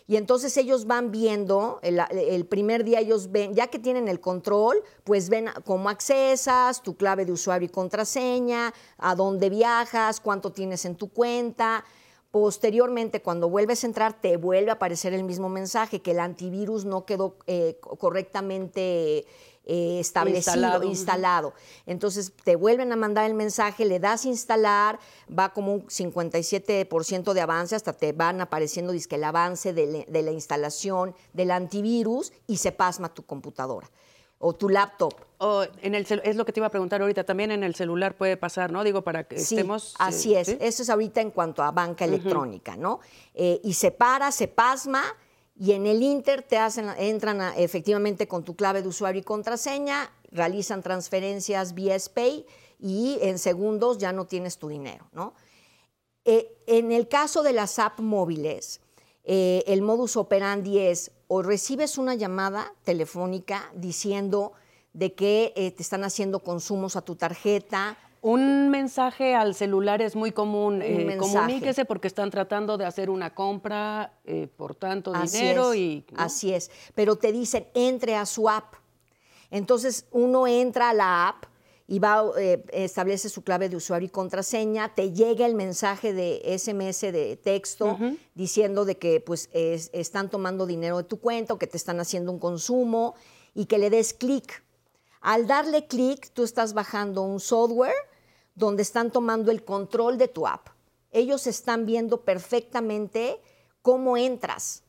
Y 0.06 0.18
entonces 0.18 0.56
ellos 0.57 0.86
van 0.86 1.12
viendo, 1.12 1.80
el, 1.81 2.00
el, 2.12 2.45
primer 2.45 2.83
día 2.83 3.00
ellos 3.00 3.31
ven, 3.31 3.54
ya 3.54 3.68
que 3.68 3.80
tienen 3.80 4.07
el 4.10 4.19
control, 4.19 4.83
pues 5.06 5.30
ven 5.30 5.50
cómo 5.65 5.89
accesas, 5.89 6.83
tu 6.83 6.95
clave 6.98 7.25
de 7.25 7.31
usuario 7.31 7.68
y 7.68 7.69
contraseña, 7.69 8.74
a 8.98 9.15
dónde 9.15 9.50
viajas, 9.50 10.19
cuánto 10.19 10.51
tienes 10.51 10.83
en 10.83 10.95
tu 10.95 11.10
cuenta, 11.10 11.86
Posteriormente, 12.33 13.21
cuando 13.21 13.48
vuelves 13.48 13.83
a 13.83 13.88
entrar, 13.88 14.19
te 14.19 14.38
vuelve 14.38 14.72
a 14.72 14.74
aparecer 14.74 15.13
el 15.13 15.24
mismo 15.24 15.50
mensaje, 15.50 16.01
que 16.01 16.10
el 16.10 16.20
antivirus 16.20 16.84
no 16.84 17.05
quedó 17.05 17.38
eh, 17.46 17.77
correctamente 17.79 19.27
eh, 19.65 20.00
establecido, 20.00 20.84
instalado. 20.84 21.53
Entonces 21.86 22.34
te 22.43 22.55
vuelven 22.55 22.91
a 22.91 22.96
mandar 22.96 23.25
el 23.25 23.34
mensaje, 23.34 23.86
le 23.86 24.00
das 24.00 24.25
instalar, 24.25 25.00
va 25.27 25.53
como 25.53 25.74
un 25.74 25.88
57% 25.88 27.34
de 27.34 27.41
avance, 27.41 27.75
hasta 27.75 27.93
te 27.93 28.12
van 28.12 28.41
apareciendo 28.41 28.93
que 29.08 29.15
el 29.15 29.24
avance 29.24 29.74
de, 29.74 30.05
de 30.08 30.22
la 30.22 30.32
instalación 30.32 31.15
del 31.34 31.51
antivirus 31.51 32.34
y 32.48 32.58
se 32.58 32.72
pasma 32.72 33.13
tu 33.13 33.24
computadora 33.24 33.89
o 34.43 34.53
tu 34.53 34.67
laptop. 34.67 35.13
O 35.38 35.63
en 35.82 35.96
el 35.96 36.05
es 36.24 36.36
lo 36.36 36.46
que 36.46 36.51
te 36.51 36.60
iba 36.60 36.67
a 36.67 36.70
preguntar 36.70 37.01
ahorita, 37.01 37.24
también 37.24 37.51
en 37.51 37.63
el 37.63 37.75
celular 37.75 38.17
puede 38.17 38.36
pasar, 38.36 38.72
¿no? 38.72 38.84
Digo, 38.84 39.01
para 39.01 39.24
que 39.24 39.39
sí, 39.39 39.55
estemos... 39.55 39.96
Así 40.00 40.36
es, 40.36 40.50
eso 40.50 40.84
es 40.84 40.89
ahorita 40.89 41.22
en 41.22 41.32
cuanto 41.32 41.63
a 41.63 41.72
banca 41.72 42.03
electrónica, 42.03 42.75
¿no? 42.75 43.00
Eh, 43.34 43.62
y 43.63 43.74
se 43.74 43.91
para, 43.91 44.32
se 44.34 44.50
pasma 44.50 45.03
y 45.55 45.74
en 45.74 45.86
el 45.86 46.01
Inter 46.01 46.41
te 46.41 46.57
entran 46.98 47.53
efectivamente 47.57 48.27
con 48.27 48.43
tu 48.43 48.55
clave 48.55 48.81
de 48.81 48.88
usuario 48.88 49.22
y 49.22 49.24
contraseña, 49.24 50.12
realizan 50.31 50.81
transferencias 50.81 51.74
vía 51.74 51.98
SPAY 51.98 52.45
y 52.79 53.17
en 53.22 53.38
segundos 53.38 53.98
ya 53.98 54.12
no 54.12 54.25
tienes 54.25 54.57
tu 54.57 54.67
dinero, 54.67 55.07
¿no? 55.13 55.33
Eh, 56.25 56.55
en 56.67 56.91
el 56.91 57.07
caso 57.07 57.43
de 57.43 57.53
las 57.53 57.79
app 57.79 58.00
móviles, 58.00 58.81
eh, 59.25 59.63
el 59.67 59.81
modus 59.81 60.17
operandi 60.17 60.79
es 60.79 61.12
o 61.27 61.41
recibes 61.41 61.98
una 61.98 62.15
llamada 62.15 62.74
telefónica 62.83 63.69
diciendo 63.74 64.53
de 64.93 65.13
que 65.13 65.53
eh, 65.55 65.72
te 65.72 65.81
están 65.81 66.03
haciendo 66.03 66.39
consumos 66.39 66.95
a 66.95 67.01
tu 67.01 67.15
tarjeta. 67.15 67.98
Un 68.24 68.70
mensaje 68.70 69.36
al 69.36 69.53
celular 69.53 70.01
es 70.01 70.15
muy 70.15 70.32
común. 70.32 70.82
Eh, 70.82 71.18
comuníquese 71.18 71.84
porque 71.84 72.08
están 72.08 72.32
tratando 72.32 72.77
de 72.77 72.86
hacer 72.86 73.10
una 73.10 73.36
compra 73.36 74.13
eh, 74.24 74.48
por 74.48 74.75
tanto 74.75 75.12
dinero 75.12 75.75
y. 75.75 76.06
Así 76.15 76.53
es. 76.53 76.72
Pero 76.96 77.18
te 77.18 77.34
dicen 77.34 77.68
entre 77.74 78.15
a 78.15 78.25
su 78.25 78.50
app. 78.50 78.75
Entonces 79.51 80.06
uno 80.12 80.48
entra 80.48 80.92
a 80.92 80.94
la 80.94 81.27
app 81.27 81.44
y 81.86 82.00
va, 82.00 82.24
eh, 82.38 82.63
establece 82.72 83.27
su 83.27 83.44
clave 83.44 83.68
de 83.68 83.75
usuario 83.75 84.06
y 84.06 84.10
contraseña, 84.10 84.96
te 84.96 85.12
llega 85.12 85.46
el 85.46 85.53
mensaje 85.53 86.13
de 86.13 86.58
SMS 86.58 87.01
de 87.01 87.36
texto 87.36 87.98
diciendo 88.36 88.86
de 88.86 88.98
que 88.98 89.20
pues 89.20 89.50
están 89.51 90.30
tomando 90.30 90.65
dinero 90.65 90.96
de 90.96 91.03
tu 91.03 91.20
cuenta 91.20 91.56
o 91.56 91.60
que 91.60 91.68
te 91.68 91.75
están 91.75 92.00
haciendo 92.00 92.32
un 92.32 92.39
consumo 92.39 93.15
y 93.53 93.65
que 93.65 93.77
le 93.77 93.89
des 93.89 94.13
clic. 94.13 94.63
Al 95.20 95.46
darle 95.46 95.88
clic, 95.88 96.30
tú 96.32 96.46
estás 96.46 96.74
bajando 96.74 97.22
un 97.24 97.42
software 97.42 98.12
donde 98.55 98.83
están 98.83 99.12
tomando 99.12 99.51
el 99.51 99.63
control 99.63 100.17
de 100.17 100.27
tu 100.27 100.48
app. 100.48 100.69
Ellos 101.12 101.48
están 101.48 101.86
viendo 101.86 102.22
perfectamente 102.22 103.39
cómo 103.81 104.17
entras 104.17 104.83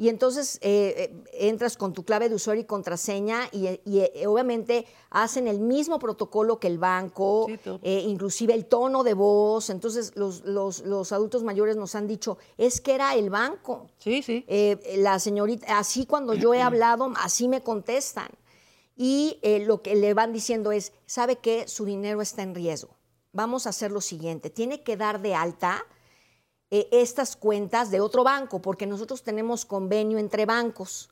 y 0.00 0.08
entonces 0.08 0.60
eh, 0.62 0.94
eh, 0.96 1.48
entras 1.48 1.76
con 1.76 1.92
tu 1.92 2.04
clave 2.04 2.28
de 2.28 2.36
usuario 2.36 2.62
y 2.62 2.66
contraseña 2.66 3.48
y, 3.50 3.66
eh, 3.66 4.26
obviamente 4.28 4.86
hacen 5.10 5.48
el 5.48 5.58
mismo 5.58 5.98
protocolo 5.98 6.60
que 6.60 6.68
el 6.68 6.78
banco, 6.78 7.48
inclusive 7.82 8.54
el 8.54 8.66
tono 8.66 9.02
de 9.02 9.14
voz. 9.14 9.70
Entonces 9.70 10.12
los, 10.14 10.44
los, 10.44 11.12
adultos 11.12 11.42
mayores 11.42 11.76
nos 11.76 11.96
han 11.96 12.06
dicho, 12.06 12.38
es 12.56 12.80
que 12.80 12.94
era 12.94 13.16
el 13.16 13.28
banco. 13.28 13.88
Sí, 13.98 14.22
sí. 14.22 14.46
la 14.98 15.18
señorita, 15.18 15.78
así 15.78 16.06
cuando 16.06 16.32
yo 16.34 16.54
he 16.54 16.62
hablado, 16.62 17.12
así 17.16 17.48
me 17.48 17.62
contestan. 17.62 18.28
Y 18.96 19.40
lo 19.66 19.82
que 19.82 19.96
le 19.96 20.14
van 20.14 20.32
diciendo 20.32 20.70
es, 20.70 20.92
¿sabe 21.06 21.36
qué? 21.36 21.66
Su 21.66 21.84
dinero 21.84 22.22
está 22.22 22.42
en 22.42 22.54
riesgo. 22.54 22.97
Vamos 23.32 23.66
a 23.66 23.70
hacer 23.70 23.92
lo 23.92 24.00
siguiente, 24.00 24.50
tiene 24.50 24.82
que 24.82 24.96
dar 24.96 25.20
de 25.20 25.34
alta 25.34 25.84
eh, 26.70 26.88
estas 26.92 27.36
cuentas 27.36 27.90
de 27.90 28.00
otro 28.00 28.24
banco, 28.24 28.60
porque 28.60 28.86
nosotros 28.86 29.22
tenemos 29.22 29.64
convenio 29.64 30.18
entre 30.18 30.46
bancos. 30.46 31.10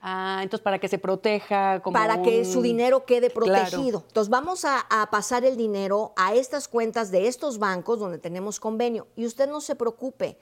Ah, 0.00 0.40
entonces 0.42 0.62
para 0.62 0.78
que 0.78 0.88
se 0.88 0.98
proteja. 0.98 1.80
Como 1.82 1.94
para 1.94 2.22
que 2.22 2.44
su 2.44 2.62
dinero 2.62 3.04
quede 3.04 3.30
protegido. 3.30 4.00
Claro. 4.00 4.04
Entonces 4.06 4.30
vamos 4.30 4.64
a, 4.64 4.86
a 4.88 5.10
pasar 5.10 5.44
el 5.44 5.56
dinero 5.56 6.12
a 6.16 6.34
estas 6.34 6.68
cuentas 6.68 7.10
de 7.10 7.26
estos 7.26 7.58
bancos 7.58 7.98
donde 7.98 8.18
tenemos 8.18 8.60
convenio. 8.60 9.08
Y 9.16 9.26
usted 9.26 9.48
no 9.48 9.60
se 9.60 9.74
preocupe. 9.74 10.38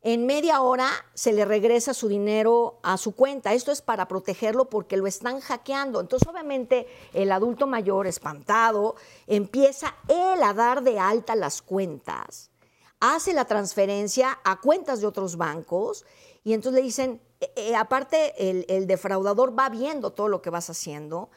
En 0.00 0.26
media 0.26 0.60
hora 0.60 0.88
se 1.14 1.32
le 1.32 1.44
regresa 1.44 1.92
su 1.92 2.06
dinero 2.06 2.78
a 2.82 2.96
su 2.98 3.16
cuenta. 3.16 3.52
Esto 3.52 3.72
es 3.72 3.82
para 3.82 4.06
protegerlo 4.06 4.70
porque 4.70 4.96
lo 4.96 5.06
están 5.06 5.40
hackeando. 5.40 6.00
Entonces, 6.00 6.28
obviamente, 6.28 6.86
el 7.12 7.32
adulto 7.32 7.66
mayor, 7.66 8.06
espantado, 8.06 8.94
empieza 9.26 9.96
él 10.06 10.42
a 10.42 10.54
dar 10.54 10.82
de 10.82 11.00
alta 11.00 11.34
las 11.34 11.62
cuentas, 11.62 12.50
hace 13.00 13.32
la 13.32 13.44
transferencia 13.44 14.38
a 14.44 14.60
cuentas 14.60 15.00
de 15.00 15.06
otros 15.08 15.36
bancos 15.36 16.04
y 16.44 16.52
entonces 16.52 16.80
le 16.80 16.86
dicen, 16.86 17.20
eh, 17.40 17.52
eh, 17.56 17.76
aparte, 17.76 18.50
el, 18.50 18.66
el 18.68 18.86
defraudador 18.86 19.58
va 19.58 19.68
viendo 19.68 20.12
todo 20.12 20.28
lo 20.28 20.42
que 20.42 20.50
vas 20.50 20.70
haciendo 20.70 21.28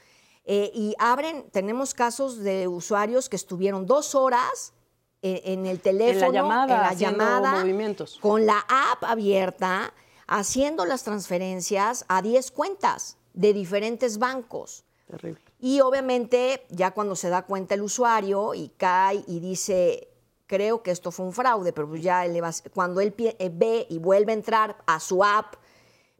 eh, 0.43 0.71
y 0.73 0.95
abren, 0.97 1.49
tenemos 1.51 1.93
casos 1.93 2.39
de 2.39 2.67
usuarios 2.67 3.29
que 3.29 3.35
estuvieron 3.35 3.85
dos 3.85 4.15
horas 4.15 4.73
en 5.21 5.65
el 5.65 5.79
teléfono, 5.79 6.31
llamada, 6.31 6.75
en 6.75 6.81
la 6.81 6.93
llamada, 6.93 7.51
movimientos. 7.59 8.17
con 8.21 8.45
la 8.45 8.59
app 8.67 9.03
abierta, 9.03 9.93
haciendo 10.27 10.85
las 10.85 11.03
transferencias 11.03 12.05
a 12.07 12.21
10 12.21 12.51
cuentas 12.51 13.17
de 13.33 13.53
diferentes 13.53 14.17
bancos. 14.17 14.83
Terrible. 15.07 15.41
Y 15.59 15.81
obviamente 15.81 16.65
ya 16.69 16.91
cuando 16.91 17.15
se 17.15 17.29
da 17.29 17.43
cuenta 17.43 17.75
el 17.75 17.81
usuario 17.83 18.53
y 18.55 18.69
cae 18.77 19.23
y 19.27 19.39
dice, 19.39 20.07
creo 20.47 20.81
que 20.81 20.91
esto 20.91 21.11
fue 21.11 21.25
un 21.25 21.33
fraude, 21.33 21.71
pero 21.73 21.87
pues 21.87 22.01
ya 22.01 22.25
él 22.25 22.41
va 22.43 22.51
cuando 22.73 22.99
él 23.01 23.13
ve 23.51 23.85
y 23.89 23.97
vuelve 23.99 24.31
a 24.31 24.35
entrar 24.35 24.77
a 24.87 24.99
su 24.99 25.23
app, 25.23 25.55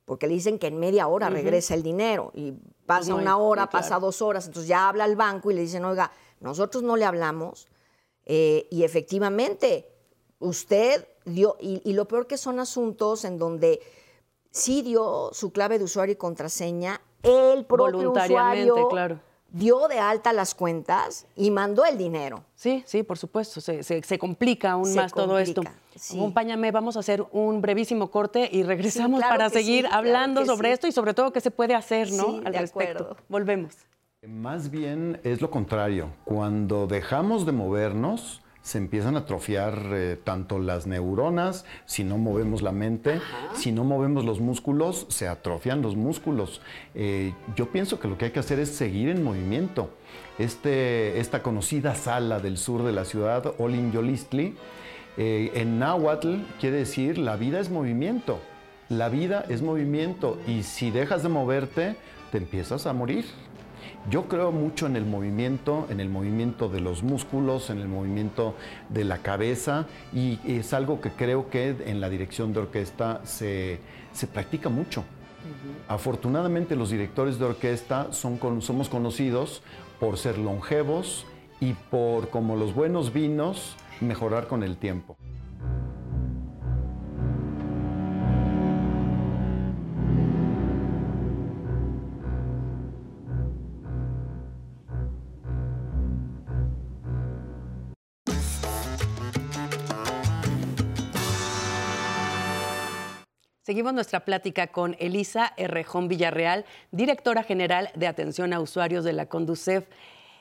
porque 0.05 0.27
le 0.27 0.33
dicen 0.33 0.59
que 0.59 0.67
en 0.67 0.77
media 0.77 1.07
hora 1.07 1.29
regresa 1.29 1.73
el 1.73 1.83
dinero 1.83 2.31
y 2.35 2.51
pasa 2.85 2.99
Pues 2.99 3.09
no 3.09 3.15
hay- 3.17 3.21
una 3.23 3.37
hora, 3.37 3.67
claro. 3.67 3.71
pasa 3.71 3.97
dos 3.99 4.21
horas, 4.21 4.45
entonces 4.45 4.67
ya 4.67 4.89
habla 4.89 5.05
al 5.05 5.15
banco 5.15 5.49
y 5.51 5.53
le 5.55 5.61
dicen, 5.61 5.85
oiga, 5.85 6.11
nosotros 6.39 6.83
no 6.83 6.95
le 6.97 7.05
hablamos 7.05 7.67
eh, 8.25 8.67
y 8.71 8.83
efectivamente 8.83 9.87
usted 10.39 11.07
dio, 11.25 11.55
y, 11.59 11.81
y 11.83 11.93
lo 11.93 12.07
peor 12.07 12.27
que 12.27 12.37
son 12.37 12.59
asuntos 12.59 13.25
en 13.25 13.37
donde 13.37 13.79
sí 14.51 14.81
dio 14.81 15.29
su 15.33 15.51
clave 15.51 15.77
de 15.77 15.85
usuario 15.85 16.13
y 16.13 16.15
contraseña, 16.17 17.01
el 17.23 17.65
propio 17.65 17.97
Voluntariamente, 17.97 18.71
usuario 18.71 18.89
claro. 18.89 19.19
dio 19.49 19.87
de 19.87 19.99
alta 19.99 20.33
las 20.33 20.55
cuentas 20.55 21.27
y 21.35 21.51
mandó 21.51 21.85
el 21.85 21.97
dinero. 21.97 22.43
Sí, 22.55 22.83
sí, 22.87 23.03
por 23.03 23.17
supuesto. 23.19 23.61
Se, 23.61 23.83
se- 23.83 24.01
se 24.01 24.17
complica 24.19 24.71
aún 24.71 24.87
Se 24.87 24.95
más 24.95 25.13
todo 25.13 25.37
esto. 25.37 25.61
sí. 25.95 26.17
Acompáñame, 26.17 26.71
vamos 26.71 26.97
a 26.97 27.01
hacer 27.01 27.23
un 27.31 27.61
brevísimo 27.61 28.09
corte 28.09 28.49
y 28.51 28.63
regresamos 28.63 29.19
claro 29.19 29.33
para 29.35 29.49
sí, 29.49 29.55
seguir 29.57 29.81
claro 29.85 29.97
hablando 29.97 30.45
sobre 30.45 30.71
esto 30.71 30.87
y 30.87 30.91
sobre 30.91 31.13
todo 31.13 31.31
qué 31.31 31.41
se 31.41 31.51
puede 31.51 31.75
hacer, 31.75 32.11
¿no? 32.11 32.41
Al 32.43 32.53
respecto. 32.55 33.03
acuerdo. 33.03 33.17
Volvemos. 33.29 33.75
Más 34.27 34.69
bien 34.69 35.19
es 35.23 35.41
lo 35.41 35.49
contrario. 35.49 36.11
Cuando 36.25 36.85
dejamos 36.85 37.47
de 37.47 37.53
movernos, 37.53 38.43
se 38.61 38.77
empiezan 38.77 39.15
a 39.15 39.21
atrofiar 39.21 39.81
eh, 39.93 40.15
tanto 40.23 40.59
las 40.59 40.85
neuronas, 40.85 41.65
si 41.87 42.03
no 42.03 42.19
movemos 42.19 42.61
la 42.61 42.71
mente, 42.71 43.19
si 43.55 43.71
no 43.71 43.83
movemos 43.83 44.23
los 44.23 44.39
músculos, 44.39 45.07
se 45.09 45.27
atrofian 45.27 45.81
los 45.81 45.95
músculos. 45.95 46.61
Eh, 46.93 47.33
yo 47.55 47.71
pienso 47.71 47.99
que 47.99 48.07
lo 48.07 48.19
que 48.19 48.25
hay 48.25 48.31
que 48.31 48.41
hacer 48.41 48.59
es 48.59 48.69
seguir 48.69 49.09
en 49.09 49.23
movimiento. 49.23 49.89
Este, 50.37 51.19
esta 51.19 51.41
conocida 51.41 51.95
sala 51.95 52.39
del 52.39 52.59
sur 52.59 52.83
de 52.83 52.91
la 52.91 53.05
ciudad, 53.05 53.55
Olin 53.57 53.91
Yolistli, 53.91 54.55
eh, 55.17 55.51
en 55.55 55.79
náhuatl 55.79 56.35
quiere 56.59 56.77
decir 56.77 57.17
la 57.17 57.37
vida 57.37 57.59
es 57.59 57.71
movimiento. 57.71 58.39
La 58.87 59.09
vida 59.09 59.45
es 59.49 59.63
movimiento 59.63 60.37
y 60.45 60.61
si 60.61 60.91
dejas 60.91 61.23
de 61.23 61.29
moverte, 61.29 61.95
te 62.31 62.37
empiezas 62.37 62.85
a 62.85 62.93
morir. 62.93 63.25
Yo 64.09 64.27
creo 64.27 64.51
mucho 64.51 64.87
en 64.87 64.95
el 64.95 65.05
movimiento, 65.05 65.85
en 65.89 65.99
el 65.99 66.09
movimiento 66.09 66.67
de 66.69 66.79
los 66.81 67.03
músculos, 67.03 67.69
en 67.69 67.77
el 67.79 67.87
movimiento 67.87 68.55
de 68.89 69.03
la 69.05 69.19
cabeza 69.19 69.85
y 70.11 70.39
es 70.45 70.73
algo 70.73 70.99
que 71.01 71.11
creo 71.11 71.49
que 71.49 71.75
en 71.85 72.01
la 72.01 72.09
dirección 72.09 72.51
de 72.51 72.61
orquesta 72.61 73.21
se, 73.23 73.79
se 74.11 74.27
practica 74.27 74.69
mucho. 74.69 75.03
Afortunadamente 75.87 76.75
los 76.75 76.89
directores 76.89 77.37
de 77.39 77.45
orquesta 77.45 78.11
son 78.11 78.37
con- 78.37 78.61
somos 78.61 78.89
conocidos 78.89 79.61
por 79.99 80.17
ser 80.17 80.37
longevos 80.39 81.25
y 81.59 81.73
por, 81.73 82.29
como 82.29 82.55
los 82.55 82.73
buenos 82.73 83.13
vinos, 83.13 83.75
mejorar 84.01 84.47
con 84.47 84.63
el 84.63 84.77
tiempo. 84.77 85.15
Seguimos 103.71 103.93
nuestra 103.93 104.25
plática 104.25 104.67
con 104.67 104.97
Elisa 104.99 105.53
Errejón 105.55 106.09
Villarreal, 106.09 106.65
directora 106.91 107.41
general 107.41 107.89
de 107.95 108.05
atención 108.05 108.51
a 108.51 108.59
usuarios 108.59 109.05
de 109.05 109.13
la 109.13 109.27
Conducef. 109.27 109.85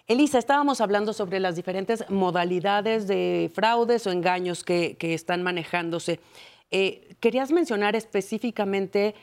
Elisa, 0.09 0.37
estábamos 0.37 0.81
hablando 0.81 1.13
sobre 1.13 1.39
las 1.39 1.55
diferentes 1.55 2.05
modalidades 2.11 3.07
de 3.07 3.49
fraudes 3.55 4.05
o 4.09 4.11
engaños 4.11 4.65
que, 4.65 4.97
que 4.97 5.15
están 5.15 5.45
manejándose. 5.45 6.19
Eh, 6.73 7.15
querías 7.21 7.53
mencionar 7.53 7.95
específicamente, 7.95 9.15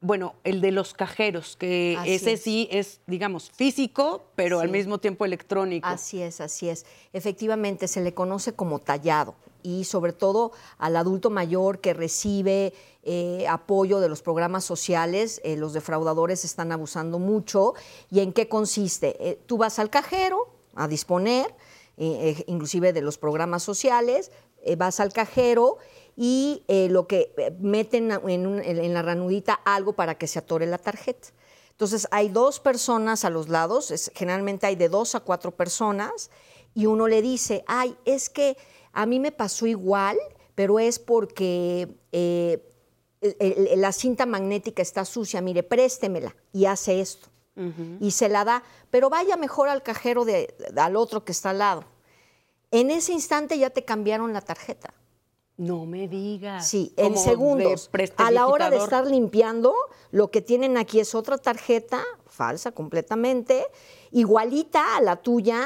bueno, 0.00 0.34
el 0.44 0.60
de 0.60 0.72
los 0.72 0.92
cajeros, 0.92 1.56
que 1.56 1.96
Así 1.98 2.12
ese 2.12 2.32
es. 2.32 2.42
sí 2.42 2.68
es, 2.70 3.00
digamos, 3.06 3.50
físico, 3.50 4.26
pero 4.34 4.60
al 4.60 4.68
mismo 4.68 4.98
tiempo 4.98 5.24
electrónico. 5.24 5.88
Así 5.88 6.20
es, 6.20 6.40
así 6.40 6.68
es. 6.68 6.84
Efectivamente, 7.12 7.88
se 7.88 8.02
le 8.02 8.12
conoce 8.12 8.52
como 8.52 8.78
tallado 8.78 9.34
y 9.62 9.84
sobre 9.84 10.12
todo 10.12 10.52
al 10.78 10.96
adulto 10.96 11.30
mayor 11.30 11.80
que 11.80 11.92
recibe 11.94 12.72
eh, 13.02 13.46
apoyo 13.48 13.98
de 13.98 14.08
los 14.08 14.22
programas 14.22 14.64
sociales, 14.64 15.40
eh, 15.44 15.56
los 15.56 15.72
defraudadores 15.72 16.44
están 16.44 16.72
abusando 16.72 17.18
mucho. 17.18 17.74
¿Y 18.10 18.20
en 18.20 18.32
qué 18.32 18.48
consiste? 18.48 19.16
Eh, 19.18 19.40
tú 19.46 19.56
vas 19.56 19.78
al 19.78 19.90
cajero 19.90 20.50
a 20.74 20.88
disponer, 20.88 21.54
inclusive 21.96 22.92
de 22.92 23.00
los 23.00 23.16
programas 23.16 23.62
sociales, 23.62 24.30
vas 24.76 25.00
al 25.00 25.14
cajero 25.14 25.78
y 26.16 26.64
eh, 26.68 26.88
lo 26.88 27.06
que 27.06 27.32
eh, 27.36 27.54
meten 27.60 28.10
en, 28.10 28.46
un- 28.46 28.60
en 28.60 28.94
la 28.94 29.02
ranudita 29.02 29.54
algo 29.64 29.92
para 29.92 30.16
que 30.16 30.26
se 30.26 30.38
atore 30.38 30.66
la 30.66 30.78
tarjeta. 30.78 31.28
Entonces 31.70 32.08
hay 32.10 32.30
dos 32.30 32.58
personas 32.58 33.24
a 33.26 33.30
los 33.30 33.48
lados, 33.50 33.90
es- 33.90 34.10
generalmente 34.14 34.66
hay 34.66 34.76
de 34.76 34.88
dos 34.88 35.14
a 35.14 35.20
cuatro 35.20 35.50
personas, 35.54 36.30
y 36.74 36.86
uno 36.86 37.06
le 37.08 37.20
dice, 37.22 37.64
ay, 37.66 37.96
es 38.04 38.28
que 38.30 38.56
a 38.92 39.04
mí 39.06 39.20
me 39.20 39.30
pasó 39.32 39.66
igual, 39.66 40.16
pero 40.54 40.78
es 40.78 40.98
porque 40.98 41.88
eh, 42.12 42.62
el- 43.20 43.36
el- 43.40 43.80
la 43.80 43.92
cinta 43.92 44.24
magnética 44.24 44.80
está 44.82 45.04
sucia, 45.04 45.40
mire, 45.42 45.62
préstemela, 45.62 46.34
y 46.52 46.64
hace 46.64 47.00
esto. 47.00 47.28
Y 48.00 48.10
se 48.10 48.28
la 48.28 48.44
da, 48.44 48.62
pero 48.90 49.08
vaya 49.08 49.36
mejor 49.38 49.68
al 49.70 49.82
cajero 49.82 50.26
de, 50.26 50.54
al 50.76 50.94
otro 50.96 51.24
que 51.24 51.32
está 51.32 51.50
al 51.50 51.58
lado. 51.58 51.84
En 52.70 52.90
ese 52.90 53.12
instante 53.12 53.58
ya 53.58 53.70
te 53.70 53.84
cambiaron 53.84 54.32
la 54.34 54.42
tarjeta. 54.42 54.92
No 55.56 55.86
me 55.86 56.06
digas. 56.06 56.68
Sí, 56.68 56.92
en 56.96 57.14
segundos. 57.16 57.88
A 58.26 58.30
la 58.30 58.46
hora 58.46 58.66
de 58.70 58.76
estar 58.84 59.06
limpiando, 59.06 59.74
lo 60.10 60.30
que 60.30 60.42
tienen 60.42 60.76
aquí 60.76 61.00
es 61.00 61.14
otra 61.14 61.38
tarjeta, 61.38 62.02
falsa 62.26 62.72
completamente, 62.72 63.66
igualita 64.10 64.96
a 64.96 65.00
la 65.00 65.16
tuya, 65.16 65.64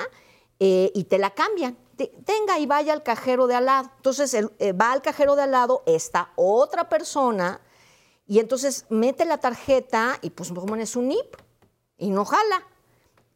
eh, 0.61 0.92
y 0.94 1.04
te 1.04 1.18
la 1.18 1.30
cambian. 1.30 1.76
Te- 1.97 2.12
Tenga 2.25 2.59
y 2.59 2.66
vaya 2.66 2.92
al 2.92 3.02
cajero 3.02 3.47
de 3.47 3.54
al 3.56 3.66
lado. 3.66 3.90
Entonces 3.97 4.32
el- 4.35 4.52
eh, 4.59 4.73
va 4.73 4.92
al 4.92 5.02
cajero 5.02 5.35
de 5.37 5.42
al 5.42 5.50
lado, 5.50 5.82
está 5.87 6.32
otra 6.37 6.88
persona, 6.88 7.61
y 8.26 8.38
entonces 8.38 8.87
mete 8.90 9.25
la 9.25 9.38
tarjeta 9.38 10.18
y 10.23 10.30
pues 10.30 10.52
pones 10.52 10.94
un 10.97 11.09
NIP 11.09 11.35
y 11.99 12.11
no 12.11 12.25
jala. 12.25 12.62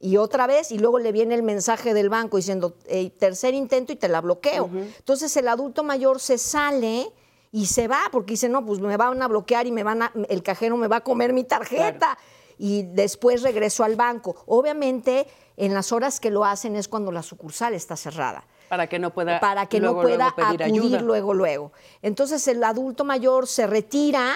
Y 0.05 0.19
otra 0.19 0.47
vez, 0.47 0.71
y 0.71 0.79
luego 0.79 0.99
le 0.99 1.13
viene 1.13 1.35
el 1.35 1.43
mensaje 1.43 1.95
del 1.95 2.11
banco 2.11 2.37
diciendo, 2.37 2.75
"Eh, 2.85 3.09
tercer 3.09 3.55
intento 3.55 3.91
y 3.91 3.97
te 3.97 4.07
la 4.09 4.21
bloqueo. 4.21 4.69
Entonces 4.99 5.35
el 5.39 5.49
adulto 5.49 5.83
mayor 5.83 6.21
se 6.21 6.37
sale 6.37 7.11
y 7.51 7.65
se 7.65 7.89
va, 7.89 8.01
porque 8.13 8.33
dice, 8.35 8.51
no, 8.51 8.67
pues 8.67 8.81
me 8.81 8.99
van 8.99 9.23
a 9.23 9.29
bloquear 9.29 9.67
y 9.67 9.73
me 9.73 9.83
van 9.83 10.03
a, 10.03 10.13
el 10.29 10.43
cajero 10.43 10.77
me 10.77 10.89
va 10.89 10.97
a 10.97 11.01
comer 11.01 11.33
mi 11.33 11.45
tarjeta. 11.45 12.19
Y 12.59 12.83
después 12.83 13.41
regreso 13.41 13.83
al 13.83 13.97
banco. 13.97 14.37
Obviamente, 14.45 15.27
en 15.57 15.73
las 15.73 15.91
horas 15.91 16.21
que 16.21 16.31
lo 16.31 16.45
hacen 16.45 16.77
es 16.77 16.87
cuando 16.87 17.11
la 17.11 17.23
sucursal 17.23 17.73
está 17.73 17.97
cerrada 17.97 18.47
Para 18.69 18.89
que 18.89 18.99
no 18.99 19.15
pueda, 19.15 19.41
para 19.41 19.65
que 19.67 19.81
luego, 19.81 20.03
no 20.03 20.03
pueda 20.03 20.17
luego 20.17 20.37
pedir 20.37 20.63
acudir 20.65 20.83
ayuda. 20.83 21.01
luego, 21.01 21.33
luego. 21.33 21.73
Entonces 22.03 22.47
el 22.49 22.63
adulto 22.63 23.05
mayor 23.05 23.47
se 23.47 23.67
retira, 23.67 24.35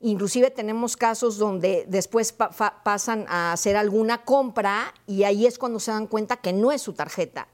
inclusive 0.00 0.50
tenemos 0.50 0.96
casos 0.96 1.38
donde 1.38 1.84
después 1.88 2.32
pa- 2.32 2.50
fa- 2.52 2.82
pasan 2.84 3.26
a 3.28 3.52
hacer 3.52 3.76
alguna 3.76 4.24
compra 4.24 4.94
y 5.06 5.24
ahí 5.24 5.46
es 5.46 5.58
cuando 5.58 5.80
se 5.80 5.90
dan 5.90 6.06
cuenta 6.06 6.36
que 6.36 6.52
no 6.52 6.70
es 6.72 6.82
su 6.82 6.92
tarjeta. 6.92 7.48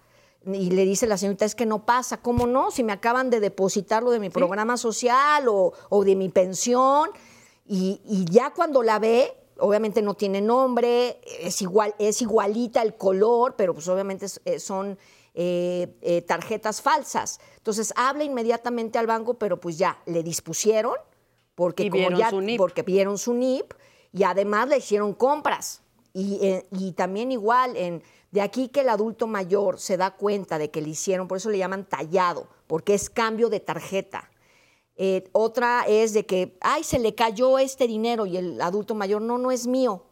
Y 0.46 0.70
le 0.70 0.84
dice 0.84 1.06
la 1.06 1.16
señorita, 1.16 1.46
es 1.46 1.54
que 1.54 1.64
no 1.64 1.86
pasa, 1.86 2.18
¿cómo 2.18 2.46
no? 2.46 2.70
Si 2.70 2.82
me 2.84 2.92
acaban 2.92 3.30
de 3.30 3.40
depositar 3.40 4.02
lo 4.02 4.10
de 4.10 4.20
mi 4.20 4.28
programa 4.28 4.76
social 4.76 5.48
o, 5.48 5.72
o 5.88 6.04
de 6.04 6.16
mi 6.16 6.28
pensión. 6.28 7.08
Y, 7.66 8.02
y 8.04 8.26
ya 8.30 8.50
cuando 8.50 8.82
la 8.82 8.98
ve, 8.98 9.34
obviamente 9.58 10.02
no 10.02 10.12
tiene 10.12 10.42
nombre, 10.42 11.18
es, 11.40 11.62
igual, 11.62 11.94
es 11.98 12.20
igualita 12.20 12.82
el 12.82 12.94
color, 12.94 13.54
pero 13.56 13.72
pues 13.72 13.88
obviamente 13.88 14.26
eh, 14.44 14.60
son 14.60 14.98
eh, 15.32 15.96
eh, 16.02 16.20
tarjetas 16.20 16.82
falsas. 16.82 17.40
Entonces 17.56 17.94
habla 17.96 18.24
inmediatamente 18.24 18.98
al 18.98 19.06
banco, 19.06 19.34
pero 19.38 19.58
pues 19.58 19.78
ya 19.78 19.98
le 20.04 20.22
dispusieron, 20.22 20.96
porque 21.54 21.84
Y 21.84 21.90
como 21.90 22.00
vieron 22.00 22.18
ya, 22.18 22.30
su 22.30 22.40
NIP. 22.40 22.58
porque 22.58 22.82
vieron 22.82 23.18
su 23.18 23.34
NIP 23.34 23.73
y 24.12 24.23
además 24.25 24.68
le 24.68 24.78
hicieron 24.78 25.14
compras. 25.14 25.82
Y, 26.12 26.38
eh, 26.46 26.66
y 26.70 26.92
también 26.92 27.32
igual, 27.32 27.76
en, 27.76 28.02
de 28.30 28.40
aquí 28.40 28.68
que 28.68 28.80
el 28.80 28.88
adulto 28.88 29.26
mayor 29.26 29.80
se 29.80 29.96
da 29.96 30.12
cuenta 30.12 30.58
de 30.58 30.70
que 30.70 30.80
le 30.80 30.90
hicieron, 30.90 31.26
por 31.28 31.38
eso 31.38 31.50
le 31.50 31.58
llaman 31.58 31.84
tallado, 31.88 32.49
porque 32.66 32.94
es 32.94 33.11
cambio 33.11 33.49
de 33.49 33.61
tarjeta. 33.61 34.30
Eh, 34.96 35.28
otra 35.32 35.84
es 35.88 36.12
de 36.12 36.25
que, 36.25 36.56
ay, 36.61 36.84
se 36.84 37.00
le 37.00 37.14
cayó 37.16 37.58
este 37.58 37.88
dinero 37.88 38.26
y 38.26 38.37
el 38.37 38.61
adulto 38.61 38.94
mayor, 38.94 39.23
no, 39.23 39.38
no 39.38 39.50
es 39.50 39.66
mío. 39.66 40.04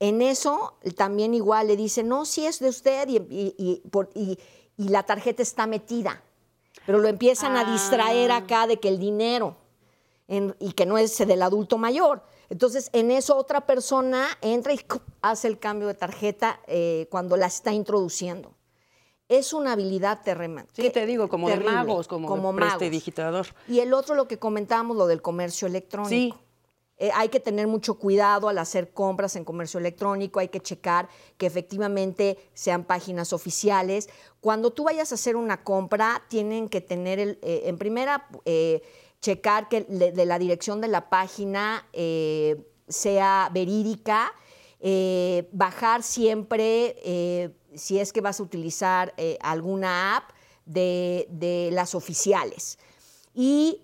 En 0.00 0.20
eso 0.20 0.76
también 0.96 1.32
igual 1.32 1.68
le 1.68 1.76
dice, 1.76 2.02
no, 2.02 2.26
sí 2.26 2.44
es 2.44 2.58
de 2.58 2.68
usted 2.68 3.08
y, 3.08 3.16
y- 3.16 3.54
y- 3.56 3.88
por- 3.88 4.10
y- 4.14 4.38
y 4.76 4.88
la 4.88 5.04
tarjeta 5.04 5.42
está 5.42 5.66
metida. 5.66 6.22
Pero 6.84 6.98
lo 6.98 7.08
empiezan 7.08 7.56
a 7.56 7.64
distraer 7.72 8.30
Ah. 8.32 8.38
acá 8.38 8.66
de 8.66 8.78
que 8.78 8.88
el 8.88 8.98
dinero 8.98 9.56
en- 10.28 10.54
y 10.58 10.72
que 10.72 10.86
no 10.86 10.98
es 10.98 11.18
del 11.18 11.42
adulto 11.42 11.78
mayor. 11.78 12.22
Entonces, 12.50 12.90
en 12.92 13.10
eso 13.10 13.36
otra 13.36 13.66
persona 13.66 14.26
entra 14.40 14.72
y 14.74 14.80
hace 15.22 15.48
el 15.48 15.58
cambio 15.58 15.88
de 15.88 15.94
tarjeta 15.94 16.60
eh, 16.66 17.08
cuando 17.10 17.36
la 17.36 17.46
está 17.46 17.72
introduciendo. 17.72 18.54
Es 19.28 19.54
una 19.54 19.72
habilidad 19.72 20.20
tremenda. 20.22 20.66
Sí, 20.74 20.90
te 20.90 21.06
digo, 21.06 21.28
como 21.28 21.48
de 21.48 21.54
terrible, 21.54 21.74
magos, 21.74 22.06
como, 22.08 22.28
de 22.34 22.40
magos. 22.52 22.54
prestidigitador. 22.56 23.46
Y 23.66 23.80
el 23.80 23.94
otro, 23.94 24.14
lo 24.14 24.28
que 24.28 24.38
comentábamos, 24.38 24.96
lo 24.96 25.06
del 25.06 25.22
comercio 25.22 25.66
electrónico. 25.66 26.10
Sí. 26.10 26.34
Eh, 26.98 27.10
hay 27.12 27.28
que 27.28 27.40
tener 27.40 27.66
mucho 27.66 27.94
cuidado 27.98 28.48
al 28.48 28.56
hacer 28.58 28.92
compras 28.92 29.34
en 29.34 29.44
comercio 29.44 29.80
electrónico, 29.80 30.38
hay 30.38 30.46
que 30.48 30.60
checar 30.60 31.08
que 31.38 31.46
efectivamente 31.46 32.38
sean 32.54 32.84
páginas 32.84 33.32
oficiales. 33.32 34.08
Cuando 34.40 34.70
tú 34.72 34.84
vayas 34.84 35.10
a 35.10 35.16
hacer 35.16 35.34
una 35.34 35.64
compra, 35.64 36.22
tienen 36.28 36.68
que 36.68 36.80
tener, 36.80 37.18
el, 37.18 37.38
eh, 37.42 37.62
en 37.64 37.78
primera, 37.78 38.28
checar 39.24 39.70
que 39.70 39.80
de 39.80 40.26
la 40.26 40.38
dirección 40.38 40.82
de 40.82 40.88
la 40.88 41.08
página 41.08 41.88
eh, 41.94 42.62
sea 42.88 43.50
verídica, 43.54 44.34
eh, 44.80 45.48
bajar 45.50 46.02
siempre, 46.02 46.94
eh, 47.02 47.48
si 47.74 47.98
es 47.98 48.12
que 48.12 48.20
vas 48.20 48.38
a 48.38 48.42
utilizar 48.42 49.14
alguna 49.40 50.16
app, 50.18 50.30
de, 50.66 51.26
de 51.30 51.70
las 51.72 51.94
oficiales. 51.94 52.78
Y 53.34 53.80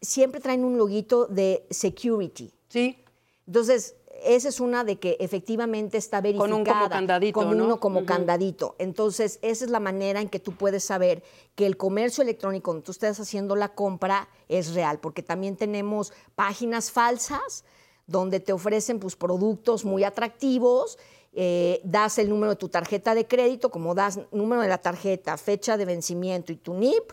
siempre 0.00 0.40
traen 0.40 0.64
un 0.64 0.76
loguito 0.76 1.26
de 1.26 1.66
security. 1.70 2.52
Sí, 2.68 2.98
Entonces, 3.46 3.96
esa 4.24 4.48
es 4.48 4.60
una 4.60 4.84
de 4.84 4.98
que 4.98 5.16
efectivamente 5.20 5.98
está 5.98 6.20
verificada. 6.20 6.50
Con 6.50 6.58
un 6.58 6.64
como 6.64 6.88
candadito, 6.88 7.32
Como 7.40 7.54
¿no? 7.54 7.64
uno 7.64 7.80
como 7.80 8.04
candadito. 8.04 8.74
Entonces, 8.78 9.38
esa 9.42 9.64
es 9.64 9.70
la 9.70 9.80
manera 9.80 10.20
en 10.20 10.28
que 10.28 10.40
tú 10.40 10.52
puedes 10.52 10.84
saber 10.84 11.22
que 11.54 11.66
el 11.66 11.76
comercio 11.76 12.22
electrónico, 12.22 12.70
donde 12.72 12.84
tú 12.84 12.92
estés 12.92 13.18
haciendo 13.20 13.56
la 13.56 13.74
compra, 13.74 14.28
es 14.48 14.74
real. 14.74 14.98
Porque 15.00 15.22
también 15.22 15.56
tenemos 15.56 16.12
páginas 16.34 16.90
falsas 16.90 17.64
donde 18.06 18.40
te 18.40 18.52
ofrecen 18.52 18.98
pues, 19.00 19.16
productos 19.16 19.84
muy 19.84 20.04
atractivos. 20.04 20.98
eh, 21.34 21.80
das 21.84 22.18
el 22.18 22.30
número 22.30 22.52
de 22.52 22.56
tu 22.56 22.68
tarjeta 22.68 23.14
de 23.14 23.26
crédito, 23.26 23.70
como 23.70 23.94
das 23.94 24.18
número 24.32 24.62
de 24.62 24.68
la 24.68 24.78
tarjeta, 24.78 25.36
fecha 25.36 25.76
de 25.76 25.84
vencimiento 25.84 26.52
y 26.52 26.56
tu 26.56 26.74
NIP, 26.74 27.12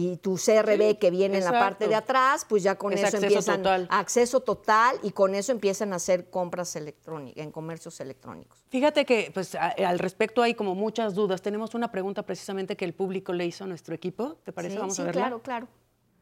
y 0.00 0.16
tu 0.18 0.36
CRB 0.36 0.90
Sí, 0.90 0.94
que 0.96 1.10
viene 1.10 1.38
en 1.38 1.44
la 1.44 1.50
parte 1.50 1.88
de 1.88 1.96
atrás, 1.96 2.46
pues 2.48 2.62
ya 2.62 2.76
con 2.76 2.92
Es 2.92 3.00
eso 3.00 3.06
acceso 3.08 3.24
empiezan 3.26 3.56
total. 3.62 3.88
acceso 3.90 4.40
total 4.40 4.96
y 5.02 5.10
con 5.10 5.34
eso 5.34 5.50
empiezan 5.50 5.92
a 5.92 5.96
hacer 5.96 6.30
compras 6.30 6.76
electrónicas 6.76 7.42
en 7.42 7.50
comercios 7.50 7.98
electrónicos. 8.00 8.64
Fíjate 8.68 9.04
que 9.04 9.32
pues, 9.34 9.56
a- 9.56 9.70
al 9.86 9.98
respecto 9.98 10.40
hay 10.42 10.54
como 10.54 10.76
muchas 10.76 11.14
dudas. 11.14 11.42
Tenemos 11.42 11.74
una 11.74 11.90
pregunta 11.90 12.22
precisamente 12.22 12.76
que 12.76 12.84
el 12.84 12.94
público 12.94 13.32
le 13.32 13.44
hizo 13.46 13.64
a 13.64 13.66
nuestro 13.66 13.92
equipo. 13.94 14.36
¿Te 14.44 14.52
parece? 14.52 14.74
Sí, 14.74 14.80
Vamos 14.80 14.94
sí, 14.96 15.02
a 15.02 15.06
verla. 15.06 15.20
claro, 15.22 15.42
claro. 15.42 15.68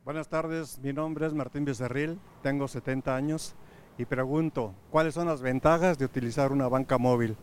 Buenas 0.05 0.29
tardes, 0.29 0.79
mi 0.79 0.93
nombre 0.95 1.27
es 1.27 1.35
Martín 1.35 1.65
Becerril, 1.67 2.19
tengo 2.43 2.69
70 2.69 3.15
años 3.15 3.55
y 3.99 4.05
pregunto, 4.07 4.73
¿cuáles 4.91 5.13
son 5.15 5.27
las 5.27 5.43
ventajas 5.43 5.99
de 5.99 6.05
utilizar 6.07 6.51
una 6.53 6.69
banca 6.69 6.97
móvil? 6.97 7.37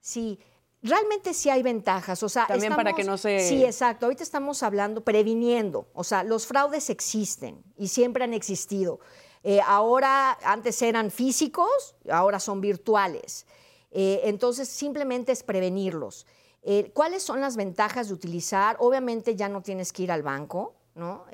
Sí, 0.00 0.38
realmente 0.84 1.34
sí 1.34 1.50
hay 1.50 1.62
ventajas. 1.62 2.22
O 2.22 2.28
sea, 2.28 2.46
También 2.46 2.76
para 2.76 2.92
que 2.92 3.02
no 3.02 3.16
se- 3.18 3.40
Sí, 3.48 3.64
exacto. 3.64 4.06
Ahorita 4.06 4.22
estamos 4.22 4.62
hablando, 4.62 5.02
previniendo. 5.02 5.88
O 5.94 6.04
sea, 6.04 6.22
los 6.22 6.46
fraudes 6.46 6.90
existen 6.90 7.64
y 7.76 7.88
siempre 7.88 8.22
han 8.22 8.34
existido. 8.34 9.00
Eh, 9.42 9.60
ahora, 9.66 10.38
antes 10.44 10.80
eran 10.82 11.10
físicos, 11.10 11.96
ahora 12.10 12.38
son 12.38 12.60
virtuales. 12.60 13.46
Eh, 13.90 14.20
entonces, 14.24 14.68
simplemente 14.68 15.32
es 15.32 15.42
prevenirlos. 15.42 16.26
Eh, 16.62 16.90
¿Cuáles 16.94 17.22
son 17.22 17.40
las 17.40 17.56
ventajas 17.56 18.08
de 18.08 18.14
utilizar? 18.14 18.76
Obviamente 18.78 19.36
ya 19.36 19.48
no 19.48 19.60
tienes 19.62 19.92
que 19.92 20.04
ir 20.04 20.12
al 20.12 20.22
banco, 20.22 20.74
¿no? 20.94 21.24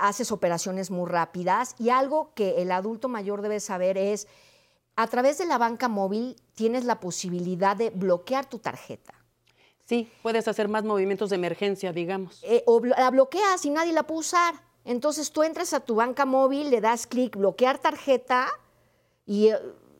Haces 0.00 0.32
operaciones 0.32 0.90
muy 0.90 1.08
rápidas 1.08 1.74
y 1.78 1.88
algo 1.90 2.32
que 2.34 2.60
el 2.60 2.72
adulto 2.72 3.08
mayor 3.08 3.42
debe 3.42 3.60
saber 3.60 3.96
es, 3.96 4.26
a 4.98 5.06
través 5.06 5.38
de 5.38 5.46
la 5.46 5.58
banca 5.58 5.86
móvil 5.86 6.34
tienes 6.54 6.84
la 6.84 6.98
posibilidad 6.98 7.76
de 7.76 7.90
bloquear 7.90 8.46
tu 8.46 8.58
tarjeta. 8.58 9.14
Sí, 9.84 10.10
puedes 10.22 10.48
hacer 10.48 10.66
más 10.66 10.82
movimientos 10.82 11.30
de 11.30 11.36
emergencia, 11.36 11.92
digamos. 11.92 12.40
Eh, 12.42 12.64
o 12.66 12.80
la 12.84 13.08
bloqueas 13.12 13.64
y 13.64 13.70
nadie 13.70 13.92
la 13.92 14.02
puede 14.02 14.20
usar. 14.20 14.56
Entonces 14.84 15.30
tú 15.30 15.44
entras 15.44 15.72
a 15.72 15.78
tu 15.78 15.94
banca 15.94 16.26
móvil, 16.26 16.70
le 16.70 16.80
das 16.80 17.06
clic, 17.06 17.36
bloquear 17.36 17.78
tarjeta 17.78 18.48
y, 19.24 19.50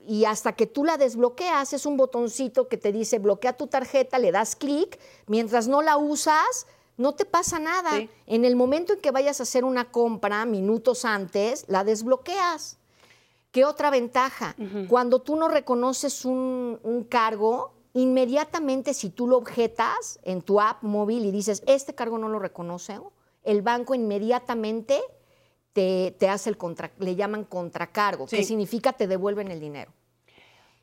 y 0.04 0.24
hasta 0.24 0.54
que 0.54 0.66
tú 0.66 0.84
la 0.84 0.96
desbloqueas, 0.96 1.72
es 1.74 1.86
un 1.86 1.96
botoncito 1.96 2.66
que 2.66 2.76
te 2.76 2.90
dice 2.90 3.20
bloquea 3.20 3.56
tu 3.56 3.68
tarjeta, 3.68 4.18
le 4.18 4.32
das 4.32 4.56
clic, 4.56 4.98
mientras 5.28 5.68
no 5.68 5.80
la 5.80 5.96
usas, 5.96 6.66
no 6.96 7.14
te 7.14 7.24
pasa 7.24 7.60
nada. 7.60 7.92
Sí. 7.92 8.10
En 8.26 8.44
el 8.44 8.56
momento 8.56 8.94
en 8.94 9.00
que 9.00 9.12
vayas 9.12 9.38
a 9.38 9.44
hacer 9.44 9.64
una 9.64 9.92
compra, 9.92 10.44
minutos 10.44 11.04
antes, 11.04 11.66
la 11.68 11.84
desbloqueas. 11.84 12.77
¿Qué 13.50 13.64
otra 13.64 13.90
ventaja? 13.90 14.54
Cuando 14.88 15.20
tú 15.22 15.36
no 15.36 15.48
reconoces 15.48 16.24
un, 16.24 16.78
un 16.82 17.04
cargo, 17.04 17.72
inmediatamente 17.94 18.92
si 18.94 19.10
tú 19.10 19.26
lo 19.26 19.36
objetas 19.38 20.18
en 20.22 20.42
tu 20.42 20.60
app 20.60 20.82
móvil 20.82 21.24
y 21.24 21.30
dices, 21.30 21.62
este 21.66 21.94
cargo 21.94 22.18
no 22.18 22.28
lo 22.28 22.38
reconoce, 22.38 23.00
el 23.44 23.62
banco 23.62 23.94
inmediatamente 23.94 25.00
te, 25.72 26.14
te 26.18 26.28
hace 26.28 26.50
el 26.50 26.58
contra, 26.58 26.90
le 26.98 27.16
llaman 27.16 27.44
contracargo, 27.44 28.26
que 28.26 28.42
significa 28.44 28.92
te 28.92 29.06
devuelven 29.06 29.50
el 29.50 29.60
dinero. 29.60 29.92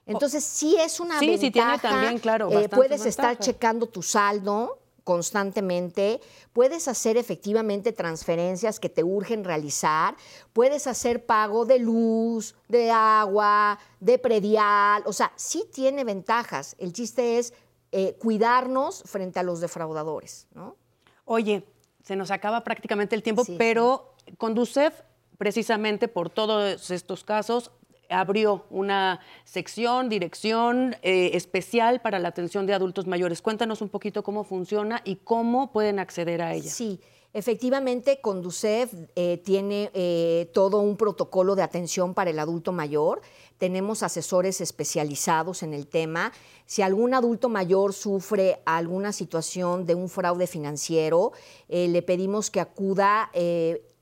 Entonces, 0.08 0.43
sí 0.43 0.75
es 0.80 0.99
una 0.99 1.19
Sí, 1.19 1.28
ventaja. 1.28 1.45
sí 1.47 1.51
tiene 1.51 1.80
también, 1.80 2.19
claro, 2.19 2.49
eh, 2.51 2.69
puedes 2.69 3.06
estar 3.06 3.38
checando 3.39 3.88
tu 3.88 4.01
saldo 4.04 4.80
constantemente, 5.06 6.20
puedes 6.52 6.89
hacer 6.89 7.15
efectivamente 7.15 7.94
transferencias 7.94 8.80
que 8.80 8.89
te 8.89 9.04
urgen 9.04 9.46
realizar, 9.46 10.15
puedes 10.52 10.88
hacer 10.88 11.26
pago 11.26 11.63
de 11.63 11.80
luz, 11.80 12.56
de 12.68 12.91
agua, 12.91 13.80
de 14.02 14.18
predial, 14.18 15.04
o 15.06 15.13
sea, 15.13 15.32
sí 15.36 15.63
tiene 15.72 16.04
ventajas. 16.04 16.76
El 16.80 16.91
chiste 16.91 17.38
es 17.38 17.54
eh, 17.91 18.18
cuidarnos 18.20 19.04
frente 19.06 19.39
a 19.39 19.44
los 19.44 19.62
defraudadores, 19.62 20.48
¿no? 20.56 20.76
Oye, 21.24 21.63
se 22.04 22.15
nos 22.15 22.32
acaba 22.32 22.63
prácticamente 22.63 23.15
el 23.15 23.22
tiempo, 23.22 23.46
Sí, 23.46 23.56
pero 23.60 24.15
Conducef, 24.38 25.02
precisamente 25.38 26.08
por 26.08 26.32
todos 26.32 26.89
estos 26.89 27.24
casos, 27.24 27.72
abrió 28.10 28.65
una 28.70 29.20
sección, 29.44 30.10
dirección 30.10 30.96
eh, 31.02 31.32
especial 31.34 32.02
para 32.02 32.20
la 32.20 32.30
atención 32.30 32.65
de 32.65 32.74
adultos 32.74 33.08
mayores. 33.08 33.41
Cuéntanos 33.41 33.82
un 33.82 33.89
poquito 33.89 34.24
cómo 34.24 34.44
funciona 34.44 35.02
y 35.04 35.18
cómo 35.18 35.72
pueden 35.72 36.00
acceder 36.00 36.41
a 36.41 36.54
ella. 36.54 36.70
Sí, 36.70 37.00
efectivamente, 37.34 38.20
Conducef 38.22 38.94
eh, 39.15 39.41
tiene 39.44 39.91
eh, 39.94 40.50
todo 40.54 40.80
un 40.80 40.98
protocolo 40.98 41.56
de 41.56 41.63
atención 41.63 42.13
para 42.13 42.30
el 42.30 42.39
adulto 42.39 42.72
mayor. 42.72 43.22
Tenemos 43.58 44.04
asesores 44.04 44.62
especializados 44.62 45.63
en 45.63 45.74
el 45.74 45.88
tema. 45.88 46.34
Si 46.65 46.82
algún 46.82 47.13
adulto 47.13 47.50
mayor 47.50 47.94
sufre 47.94 48.62
alguna 48.65 49.13
situación 49.13 49.86
de 49.86 49.96
un 49.96 50.10
fraude 50.10 50.48
financiero, 50.48 51.32
le 51.70 52.02
pedimos 52.02 52.50
que 52.50 52.60
acuda. 52.60 53.32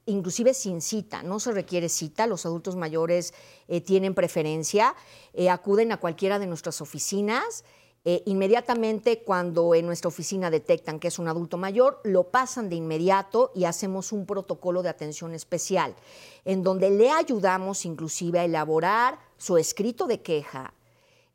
Inclusive 0.06 0.54
sin 0.54 0.82
cita, 0.82 1.24
no 1.24 1.40
se 1.40 1.52
requiere 1.52 1.90
cita, 1.90 2.28
los 2.28 2.46
adultos 2.46 2.76
mayores 2.76 3.34
eh, 3.68 3.82
tienen 3.82 4.14
preferencia, 4.14 4.96
eh, 5.34 5.50
acuden 5.50 5.92
a 5.92 5.98
cualquiera 5.98 6.40
de 6.40 6.48
nuestras 6.48 6.82
oficinas, 6.82 7.64
eh, 8.06 8.22
inmediatamente 8.26 9.24
cuando 9.24 9.76
en 9.76 9.86
nuestra 9.86 10.10
oficina 10.10 10.50
detectan 10.50 11.00
que 11.00 11.08
es 11.08 11.20
un 11.20 11.30
adulto 11.30 11.58
mayor, 11.58 12.02
lo 12.04 12.26
pasan 12.26 12.68
de 12.68 12.76
inmediato 12.76 13.52
y 13.56 13.64
hacemos 13.64 14.12
un 14.12 14.26
protocolo 14.26 14.84
de 14.84 14.90
atención 14.90 15.34
especial, 15.34 15.96
en 16.44 16.64
donde 16.64 16.90
le 16.90 17.12
ayudamos 17.12 17.86
inclusive 17.86 18.40
a 18.40 18.46
elaborar 18.46 19.20
su 19.38 19.58
escrito 19.58 20.06
de 20.06 20.22
queja, 20.22 20.74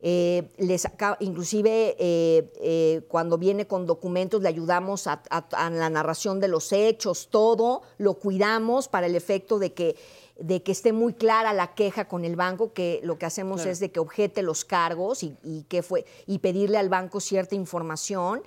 eh, 0.00 0.48
les 0.58 0.86
inclusive 1.18 1.96
eh, 1.98 2.52
eh, 2.60 3.02
cuando 3.08 3.36
viene 3.36 3.66
con 3.66 3.84
documentos 3.84 4.40
le 4.40 4.48
ayudamos 4.48 5.08
a, 5.08 5.20
la 5.50 5.90
narración 5.90 6.38
de 6.38 6.46
los 6.46 6.72
hechos, 6.72 7.28
todo 7.30 7.82
lo 7.96 8.14
cuidamos 8.14 8.86
para 8.86 9.08
el 9.08 9.16
efecto 9.16 9.58
de 9.58 9.72
que, 9.72 9.96
de 10.38 10.62
que 10.62 10.70
esté 10.70 10.92
muy 10.92 11.14
clara 11.14 11.52
la 11.52 11.74
queja 11.74 12.06
con 12.06 12.24
el 12.24 12.36
banco, 12.36 12.72
que 12.72 13.00
lo 13.02 13.18
que 13.18 13.26
hacemos 13.26 13.66
es 13.66 13.80
de 13.80 13.90
que 13.90 13.98
objete 13.98 14.42
los 14.42 14.64
cargos 14.64 15.24
y, 15.24 15.64
que 15.68 15.82
fue, 15.82 16.04
y 16.26 16.38
pedirle 16.38 16.78
al 16.78 16.88
banco 16.88 17.18
cierta 17.18 17.56
información. 17.56 18.42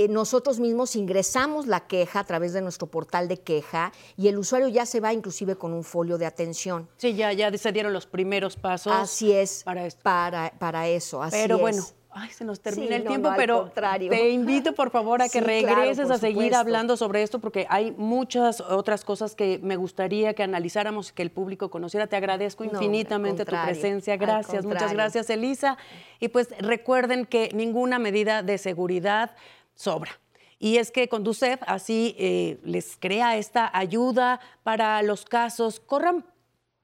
Eh, 0.00 0.08
nosotros 0.08 0.60
mismos 0.60 0.96
ingresamos 0.96 1.66
la 1.66 1.80
queja 1.80 2.20
a 2.20 2.24
través 2.24 2.54
de 2.54 2.62
nuestro 2.62 2.86
portal 2.86 3.28
de 3.28 3.36
queja 3.36 3.92
y 4.16 4.28
el 4.28 4.38
usuario 4.38 4.68
ya 4.68 4.86
se 4.86 4.98
va 4.98 5.12
inclusive 5.12 5.56
con 5.56 5.74
un 5.74 5.84
folio 5.84 6.16
de 6.16 6.24
atención. 6.24 6.88
Sí, 6.96 7.14
ya, 7.14 7.34
ya 7.34 7.54
se 7.58 7.70
dieron 7.70 7.92
los 7.92 8.06
primeros 8.06 8.56
pasos. 8.56 8.94
Así 8.94 9.32
es. 9.32 9.62
Para 9.62 9.84
esto. 9.84 10.00
Para, 10.02 10.54
para 10.58 10.88
eso, 10.88 11.22
así 11.22 11.36
Pero 11.38 11.58
bueno, 11.58 11.84
Ay, 12.12 12.30
se 12.30 12.44
nos 12.44 12.60
termina 12.60 12.96
el 12.96 13.04
tiempo, 13.04 13.30
pero 13.36 13.70
te 13.70 14.30
invito 14.30 14.74
por 14.74 14.90
favor 14.90 15.22
a 15.22 15.28
que 15.28 15.40
regreses 15.40 16.10
a 16.10 16.18
seguir 16.18 16.56
hablando 16.56 16.96
sobre 16.96 17.22
esto 17.22 17.38
porque 17.38 17.66
hay 17.70 17.92
muchas 17.92 18.60
otras 18.60 19.04
cosas 19.04 19.36
que 19.36 19.60
me 19.62 19.76
gustaría 19.76 20.34
que 20.34 20.42
analizáramos 20.42 21.10
y 21.10 21.12
que 21.12 21.22
el 21.22 21.30
público 21.30 21.70
conociera. 21.70 22.08
Te 22.08 22.16
agradezco 22.16 22.64
infinitamente 22.64 23.44
tu 23.44 23.54
presencia. 23.64 24.16
Gracias, 24.16 24.64
muchas 24.64 24.92
gracias, 24.92 25.30
Elisa. 25.30 25.78
Y 26.18 26.28
pues 26.28 26.48
recuerden 26.58 27.26
que 27.26 27.50
ninguna 27.54 28.00
medida 28.00 28.42
de 28.42 28.58
seguridad 28.58 29.30
sobra. 29.74 30.20
Y 30.58 30.76
es 30.76 30.90
que 30.90 31.08
Conducef 31.08 31.60
así 31.66 32.14
eh, 32.18 32.58
les 32.64 32.96
crea 32.98 33.38
esta 33.38 33.70
ayuda 33.72 34.40
para 34.62 35.02
los 35.02 35.24
casos. 35.24 35.80
Corran 35.80 36.24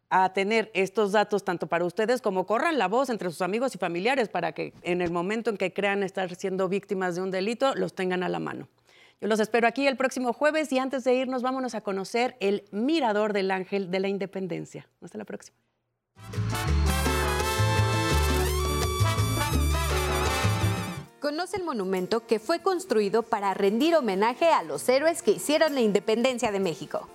a 0.08 0.32
tener 0.32 0.70
estos 0.72 1.12
datos 1.12 1.44
tanto 1.44 1.66
para 1.66 1.84
ustedes 1.84 2.22
como 2.22 2.46
corran 2.46 2.78
la 2.78 2.88
voz 2.88 3.10
entre 3.10 3.30
sus 3.30 3.42
amigos 3.42 3.74
y 3.74 3.78
familiares 3.78 4.28
para 4.28 4.52
que 4.52 4.72
en 4.82 5.02
el 5.02 5.10
momento 5.10 5.50
en 5.50 5.56
que 5.56 5.72
crean 5.72 6.02
estar 6.02 6.34
siendo 6.36 6.68
víctimas 6.68 7.16
de 7.16 7.22
un 7.22 7.30
delito 7.30 7.74
los 7.74 7.94
tengan 7.94 8.22
a 8.22 8.28
la 8.28 8.38
mano. 8.38 8.68
Yo 9.20 9.28
los 9.28 9.40
espero 9.40 9.66
aquí 9.66 9.86
el 9.86 9.96
próximo 9.96 10.32
jueves 10.32 10.72
y 10.72 10.78
antes 10.78 11.04
de 11.04 11.14
irnos 11.14 11.42
vámonos 11.42 11.74
a 11.74 11.80
conocer 11.80 12.36
el 12.40 12.64
Mirador 12.70 13.32
del 13.32 13.50
Ángel 13.50 13.90
de 13.90 14.00
la 14.00 14.08
Independencia. 14.08 14.88
Hasta 15.00 15.18
la 15.18 15.24
próxima. 15.24 15.56
Conoce 21.26 21.56
el 21.56 21.64
monumento 21.64 22.24
que 22.24 22.38
fue 22.38 22.60
construido 22.60 23.24
para 23.24 23.52
rendir 23.52 23.96
homenaje 23.96 24.46
a 24.46 24.62
los 24.62 24.88
héroes 24.88 25.22
que 25.22 25.32
hicieron 25.32 25.74
la 25.74 25.80
independencia 25.80 26.52
de 26.52 26.60
México. 26.60 27.08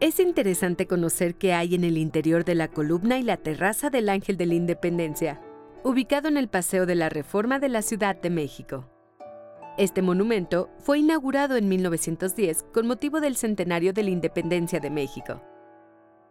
Es 0.00 0.18
interesante 0.18 0.86
conocer 0.86 1.34
qué 1.34 1.52
hay 1.52 1.74
en 1.74 1.84
el 1.84 1.98
interior 1.98 2.46
de 2.46 2.54
la 2.54 2.68
columna 2.68 3.18
y 3.18 3.22
la 3.22 3.36
terraza 3.36 3.90
del 3.90 4.08
Ángel 4.08 4.38
de 4.38 4.46
la 4.46 4.54
Independencia, 4.54 5.42
ubicado 5.84 6.28
en 6.28 6.38
el 6.38 6.48
Paseo 6.48 6.86
de 6.86 6.94
la 6.94 7.10
Reforma 7.10 7.58
de 7.58 7.68
la 7.68 7.82
Ciudad 7.82 8.16
de 8.16 8.30
México. 8.30 8.88
Este 9.76 10.00
monumento 10.00 10.70
fue 10.78 11.00
inaugurado 11.00 11.56
en 11.56 11.68
1910 11.68 12.64
con 12.72 12.86
motivo 12.86 13.20
del 13.20 13.36
centenario 13.36 13.92
de 13.92 14.04
la 14.04 14.10
Independencia 14.10 14.80
de 14.80 14.88
México. 14.88 15.42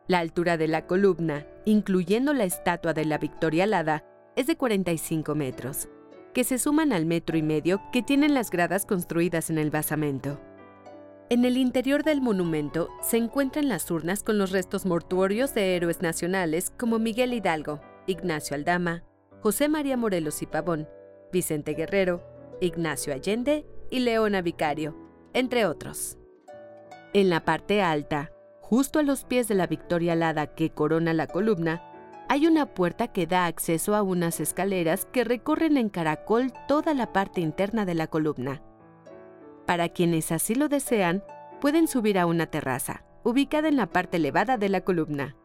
La 0.07 0.17
altura 0.17 0.57
de 0.57 0.67
la 0.67 0.87
columna, 0.87 1.45
incluyendo 1.63 2.33
la 2.33 2.45
estatua 2.45 2.93
de 2.93 3.05
la 3.05 3.19
Victoria 3.19 3.65
Alada, 3.65 4.03
es 4.35 4.47
de 4.47 4.57
45 4.57 5.35
metros 5.35 5.89
que 6.37 6.43
se 6.43 6.59
suman 6.59 6.93
al 6.93 7.07
metro 7.07 7.35
y 7.35 7.41
medio 7.41 7.81
que 7.91 8.03
tienen 8.03 8.35
las 8.35 8.51
gradas 8.51 8.85
construidas 8.85 9.49
en 9.49 9.57
el 9.57 9.71
basamento. 9.71 10.39
En 11.31 11.45
el 11.45 11.57
interior 11.57 12.03
del 12.03 12.21
monumento 12.21 12.89
se 13.01 13.17
encuentran 13.17 13.67
las 13.69 13.89
urnas 13.89 14.21
con 14.21 14.37
los 14.37 14.51
restos 14.51 14.85
mortuorios 14.85 15.55
de 15.55 15.75
héroes 15.75 16.03
nacionales 16.03 16.69
como 16.77 16.99
Miguel 16.99 17.33
Hidalgo, 17.33 17.81
Ignacio 18.05 18.55
Aldama, 18.55 19.03
José 19.41 19.67
María 19.67 19.97
Morelos 19.97 20.43
y 20.43 20.45
Pavón, 20.45 20.87
Vicente 21.33 21.73
Guerrero, 21.73 22.21
Ignacio 22.61 23.15
Allende 23.15 23.65
y 23.89 24.01
Leona 24.01 24.43
Vicario, 24.43 24.95
entre 25.33 25.65
otros. 25.65 26.19
En 27.13 27.31
la 27.31 27.45
parte 27.45 27.81
alta, 27.81 28.31
justo 28.61 28.99
a 28.99 29.03
los 29.03 29.23
pies 29.23 29.47
de 29.47 29.55
la 29.55 29.65
Victoria 29.65 30.13
Alada 30.13 30.53
que 30.53 30.69
corona 30.69 31.15
la 31.15 31.25
columna, 31.25 31.86
hay 32.29 32.47
una 32.47 32.65
puerta 32.65 33.07
que 33.07 33.25
da 33.25 33.45
acceso 33.45 33.95
a 33.95 34.01
unas 34.01 34.39
escaleras 34.39 35.05
que 35.05 35.23
recorren 35.23 35.77
en 35.77 35.89
caracol 35.89 36.51
toda 36.67 36.93
la 36.93 37.13
parte 37.13 37.41
interna 37.41 37.85
de 37.85 37.95
la 37.95 38.07
columna. 38.07 38.61
Para 39.65 39.89
quienes 39.89 40.31
así 40.31 40.55
lo 40.55 40.67
desean, 40.67 41.23
pueden 41.61 41.87
subir 41.87 42.19
a 42.19 42.25
una 42.25 42.47
terraza, 42.47 43.03
ubicada 43.23 43.67
en 43.67 43.77
la 43.77 43.87
parte 43.87 44.17
elevada 44.17 44.57
de 44.57 44.69
la 44.69 44.81
columna. 44.81 45.35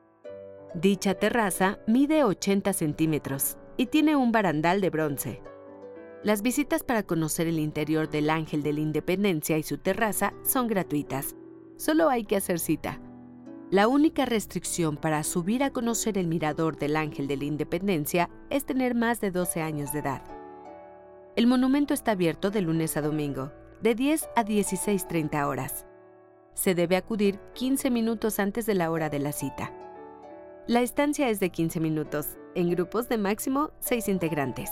Dicha 0.74 1.14
terraza 1.14 1.78
mide 1.86 2.24
80 2.24 2.72
centímetros 2.72 3.58
y 3.76 3.86
tiene 3.86 4.16
un 4.16 4.32
barandal 4.32 4.80
de 4.80 4.90
bronce. 4.90 5.42
Las 6.22 6.42
visitas 6.42 6.84
para 6.84 7.02
conocer 7.02 7.46
el 7.46 7.58
interior 7.58 8.08
del 8.08 8.30
Ángel 8.30 8.62
de 8.62 8.72
la 8.72 8.80
Independencia 8.80 9.58
y 9.58 9.62
su 9.62 9.78
terraza 9.78 10.32
son 10.44 10.68
gratuitas. 10.68 11.34
Solo 11.76 12.08
hay 12.08 12.24
que 12.24 12.36
hacer 12.36 12.60
cita. 12.60 13.00
La 13.72 13.88
única 13.88 14.26
restricción 14.26 14.98
para 14.98 15.24
subir 15.24 15.64
a 15.64 15.70
conocer 15.70 16.18
el 16.18 16.26
mirador 16.26 16.76
del 16.76 16.94
Ángel 16.94 17.26
de 17.26 17.38
la 17.38 17.44
Independencia 17.44 18.28
es 18.50 18.66
tener 18.66 18.94
más 18.94 19.22
de 19.22 19.30
12 19.30 19.62
años 19.62 19.94
de 19.94 20.00
edad. 20.00 20.22
El 21.36 21.46
monumento 21.46 21.94
está 21.94 22.10
abierto 22.10 22.50
de 22.50 22.60
lunes 22.60 22.98
a 22.98 23.00
domingo, 23.00 23.50
de 23.80 23.94
10 23.94 24.28
a 24.36 24.44
16.30 24.44 25.46
horas. 25.46 25.86
Se 26.52 26.74
debe 26.74 26.96
acudir 26.96 27.40
15 27.54 27.88
minutos 27.88 28.40
antes 28.40 28.66
de 28.66 28.74
la 28.74 28.90
hora 28.90 29.08
de 29.08 29.20
la 29.20 29.32
cita. 29.32 29.72
La 30.66 30.82
estancia 30.82 31.30
es 31.30 31.40
de 31.40 31.48
15 31.48 31.80
minutos, 31.80 32.36
en 32.54 32.68
grupos 32.68 33.08
de 33.08 33.16
máximo 33.16 33.70
6 33.80 34.08
integrantes. 34.08 34.68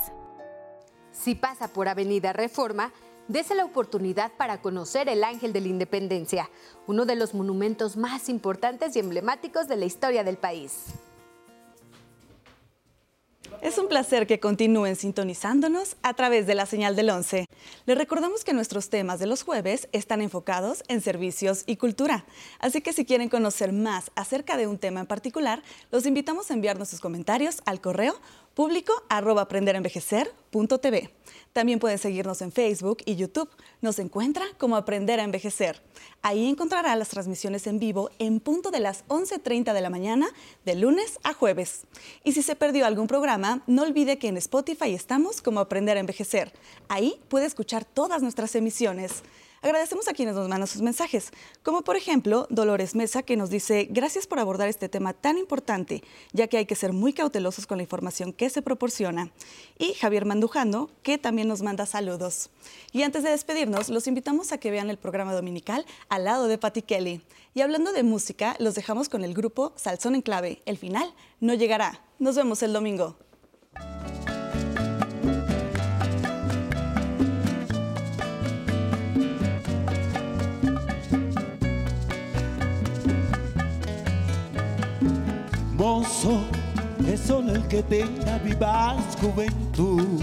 Si 1.10 1.34
pasa 1.34 1.68
por 1.68 1.88
Avenida 1.88 2.34
Reforma, 2.34 2.92
Dese 3.30 3.54
la 3.54 3.64
oportunidad 3.64 4.32
para 4.32 4.60
conocer 4.60 5.08
el 5.08 5.22
Ángel 5.22 5.52
de 5.52 5.60
la 5.60 5.68
Independencia, 5.68 6.50
uno 6.88 7.06
de 7.06 7.14
los 7.14 7.32
monumentos 7.32 7.96
más 7.96 8.28
importantes 8.28 8.96
y 8.96 8.98
emblemáticos 8.98 9.68
de 9.68 9.76
la 9.76 9.84
historia 9.84 10.24
del 10.24 10.36
país. 10.36 10.86
Es 13.62 13.78
un 13.78 13.88
placer 13.88 14.26
que 14.26 14.40
continúen 14.40 14.96
sintonizándonos 14.96 15.96
a 16.02 16.14
través 16.14 16.46
de 16.46 16.54
la 16.54 16.64
señal 16.66 16.96
del 16.96 17.10
11. 17.10 17.44
Les 17.84 17.98
recordamos 17.98 18.42
que 18.42 18.54
nuestros 18.54 18.88
temas 18.88 19.20
de 19.20 19.26
los 19.26 19.42
jueves 19.42 19.88
están 19.92 20.22
enfocados 20.22 20.82
en 20.88 21.02
servicios 21.02 21.64
y 21.66 21.76
cultura. 21.76 22.24
Así 22.58 22.80
que 22.80 22.94
si 22.94 23.04
quieren 23.04 23.28
conocer 23.28 23.72
más 23.72 24.10
acerca 24.16 24.56
de 24.56 24.66
un 24.66 24.78
tema 24.78 25.00
en 25.00 25.06
particular, 25.06 25.62
los 25.92 26.06
invitamos 26.06 26.50
a 26.50 26.54
enviarnos 26.54 26.88
sus 26.88 27.00
comentarios 27.00 27.60
al 27.66 27.80
correo 27.82 28.14
público 28.54 28.92
arroba 29.08 29.42
aprenderenvejecer.tv. 29.42 31.10
También 31.52 31.78
pueden 31.80 31.98
seguirnos 31.98 32.42
en 32.42 32.52
Facebook 32.52 32.98
y 33.04 33.16
YouTube. 33.16 33.50
Nos 33.80 33.98
encuentra 33.98 34.44
como 34.58 34.76
Aprender 34.76 35.18
a 35.18 35.24
Envejecer. 35.24 35.82
Ahí 36.22 36.48
encontrará 36.48 36.94
las 36.94 37.08
transmisiones 37.08 37.66
en 37.66 37.78
vivo 37.78 38.10
en 38.18 38.38
punto 38.38 38.70
de 38.70 38.80
las 38.80 39.06
11.30 39.08 39.72
de 39.72 39.80
la 39.80 39.90
mañana, 39.90 40.28
de 40.64 40.76
lunes 40.76 41.18
a 41.24 41.32
jueves. 41.32 41.86
Y 42.22 42.32
si 42.32 42.42
se 42.42 42.54
perdió 42.54 42.86
algún 42.86 43.08
programa, 43.08 43.62
no 43.66 43.82
olvide 43.82 44.18
que 44.18 44.28
en 44.28 44.36
Spotify 44.36 44.94
estamos 44.94 45.42
como 45.42 45.60
Aprender 45.60 45.96
a 45.96 46.00
Envejecer. 46.00 46.52
Ahí 46.88 47.20
puede 47.28 47.46
escuchar 47.46 47.84
todas 47.84 48.22
nuestras 48.22 48.54
emisiones. 48.54 49.22
Agradecemos 49.62 50.08
a 50.08 50.14
quienes 50.14 50.34
nos 50.34 50.48
mandan 50.48 50.66
sus 50.66 50.80
mensajes, 50.80 51.32
como 51.62 51.82
por 51.82 51.94
ejemplo 51.94 52.46
Dolores 52.48 52.94
Mesa, 52.94 53.22
que 53.22 53.36
nos 53.36 53.50
dice, 53.50 53.88
gracias 53.90 54.26
por 54.26 54.38
abordar 54.38 54.68
este 54.68 54.88
tema 54.88 55.12
tan 55.12 55.36
importante, 55.36 56.02
ya 56.32 56.46
que 56.46 56.56
hay 56.56 56.64
que 56.64 56.74
ser 56.74 56.94
muy 56.94 57.12
cautelosos 57.12 57.66
con 57.66 57.76
la 57.76 57.82
información 57.82 58.32
que 58.32 58.48
se 58.48 58.62
proporciona. 58.62 59.30
Y 59.78 59.92
Javier 59.92 60.24
Mandujano, 60.24 60.88
que 61.02 61.18
también 61.18 61.46
nos 61.46 61.60
manda 61.60 61.84
saludos. 61.84 62.48
Y 62.90 63.02
antes 63.02 63.22
de 63.22 63.28
despedirnos, 63.28 63.90
los 63.90 64.06
invitamos 64.06 64.50
a 64.52 64.56
que 64.56 64.70
vean 64.70 64.88
el 64.88 64.96
programa 64.96 65.34
dominical 65.34 65.84
al 66.08 66.24
lado 66.24 66.48
de 66.48 66.56
Patti 66.56 66.80
Kelly. 66.80 67.20
Y 67.52 67.60
hablando 67.60 67.92
de 67.92 68.02
música, 68.02 68.56
los 68.60 68.74
dejamos 68.74 69.10
con 69.10 69.24
el 69.24 69.34
grupo 69.34 69.74
Salzón 69.76 70.14
en 70.14 70.22
Clave. 70.22 70.62
El 70.64 70.78
final 70.78 71.12
no 71.38 71.52
llegará. 71.52 72.00
Nos 72.18 72.34
vemos 72.34 72.62
el 72.62 72.72
domingo. 72.72 73.14
Es 87.08 87.20
solo 87.26 87.52
el 87.52 87.66
que 87.66 87.82
tenga 87.82 88.38
vivaz 88.38 89.16
juventud. 89.20 90.20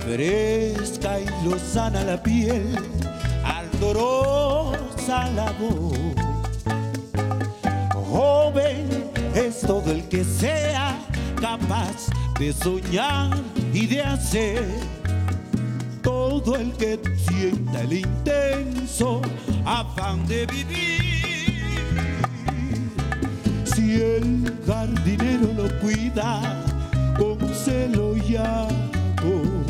Fresca 0.00 1.20
y 1.20 1.26
lozana 1.48 2.02
la 2.02 2.20
piel, 2.20 2.76
ardorosa 3.44 5.30
la 5.30 5.52
voz. 5.52 5.96
Joven 8.10 9.10
es 9.36 9.60
todo 9.60 9.92
el 9.92 10.08
que 10.08 10.24
sea 10.24 10.98
capaz 11.40 12.08
de 12.40 12.52
soñar 12.52 13.30
y 13.72 13.86
de 13.86 14.02
hacer. 14.02 14.64
Todo 16.02 16.56
el 16.56 16.72
que 16.72 17.00
sienta 17.28 17.82
el 17.82 17.92
intenso 17.92 19.22
afán 19.64 20.26
de 20.26 20.46
vivir 20.46 20.83
El 23.94 24.52
jardinero 24.66 25.52
lo 25.56 25.68
cuida 25.80 26.64
con 27.16 27.38
celo 27.54 28.16
y 28.16 28.34
amor, 28.34 29.64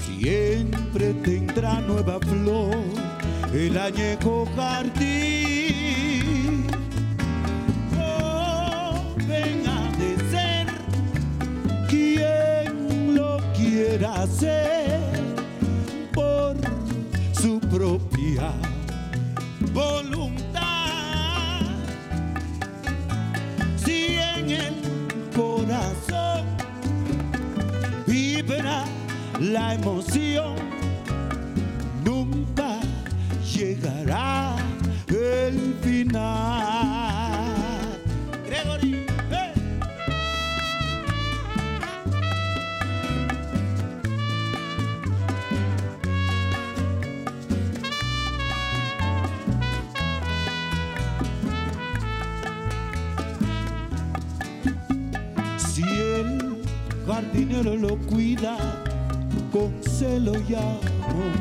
siempre 0.00 1.12
tendrá 1.22 1.80
nueva 1.82 2.18
flor 2.20 2.76
el 3.52 3.76
añejo 3.76 4.48
jardín. 4.56 5.04
Joven 7.94 9.66
ha 9.68 9.92
de 9.98 10.16
ser 10.30 10.66
quien 11.88 13.14
lo 13.14 13.38
quiera 13.54 14.22
hacer 14.22 15.00
por 16.14 16.56
su 17.34 17.60
propia 17.60 18.50
voluntad. 19.74 20.43
La 29.40 29.74
emoción, 29.74 30.56
nunca 32.04 32.80
llegará 33.54 34.56
el 35.08 35.74
final. 35.82 37.44
Gregory. 38.46 39.06
Si 55.58 55.82
el 55.82 56.62
jardinero 57.06 57.76
lo 57.76 57.98
cuida 58.06 58.56
con 59.54 59.72
celo 59.84 60.32
y 60.48 60.54
amor, 60.56 61.32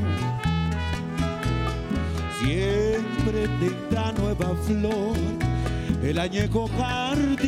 siempre 2.44 3.48
tendrá 3.60 4.12
nueva 4.12 4.56
flor 4.68 5.18
el 6.04 6.20
añejo 6.20 6.70
jardín. 6.78 7.43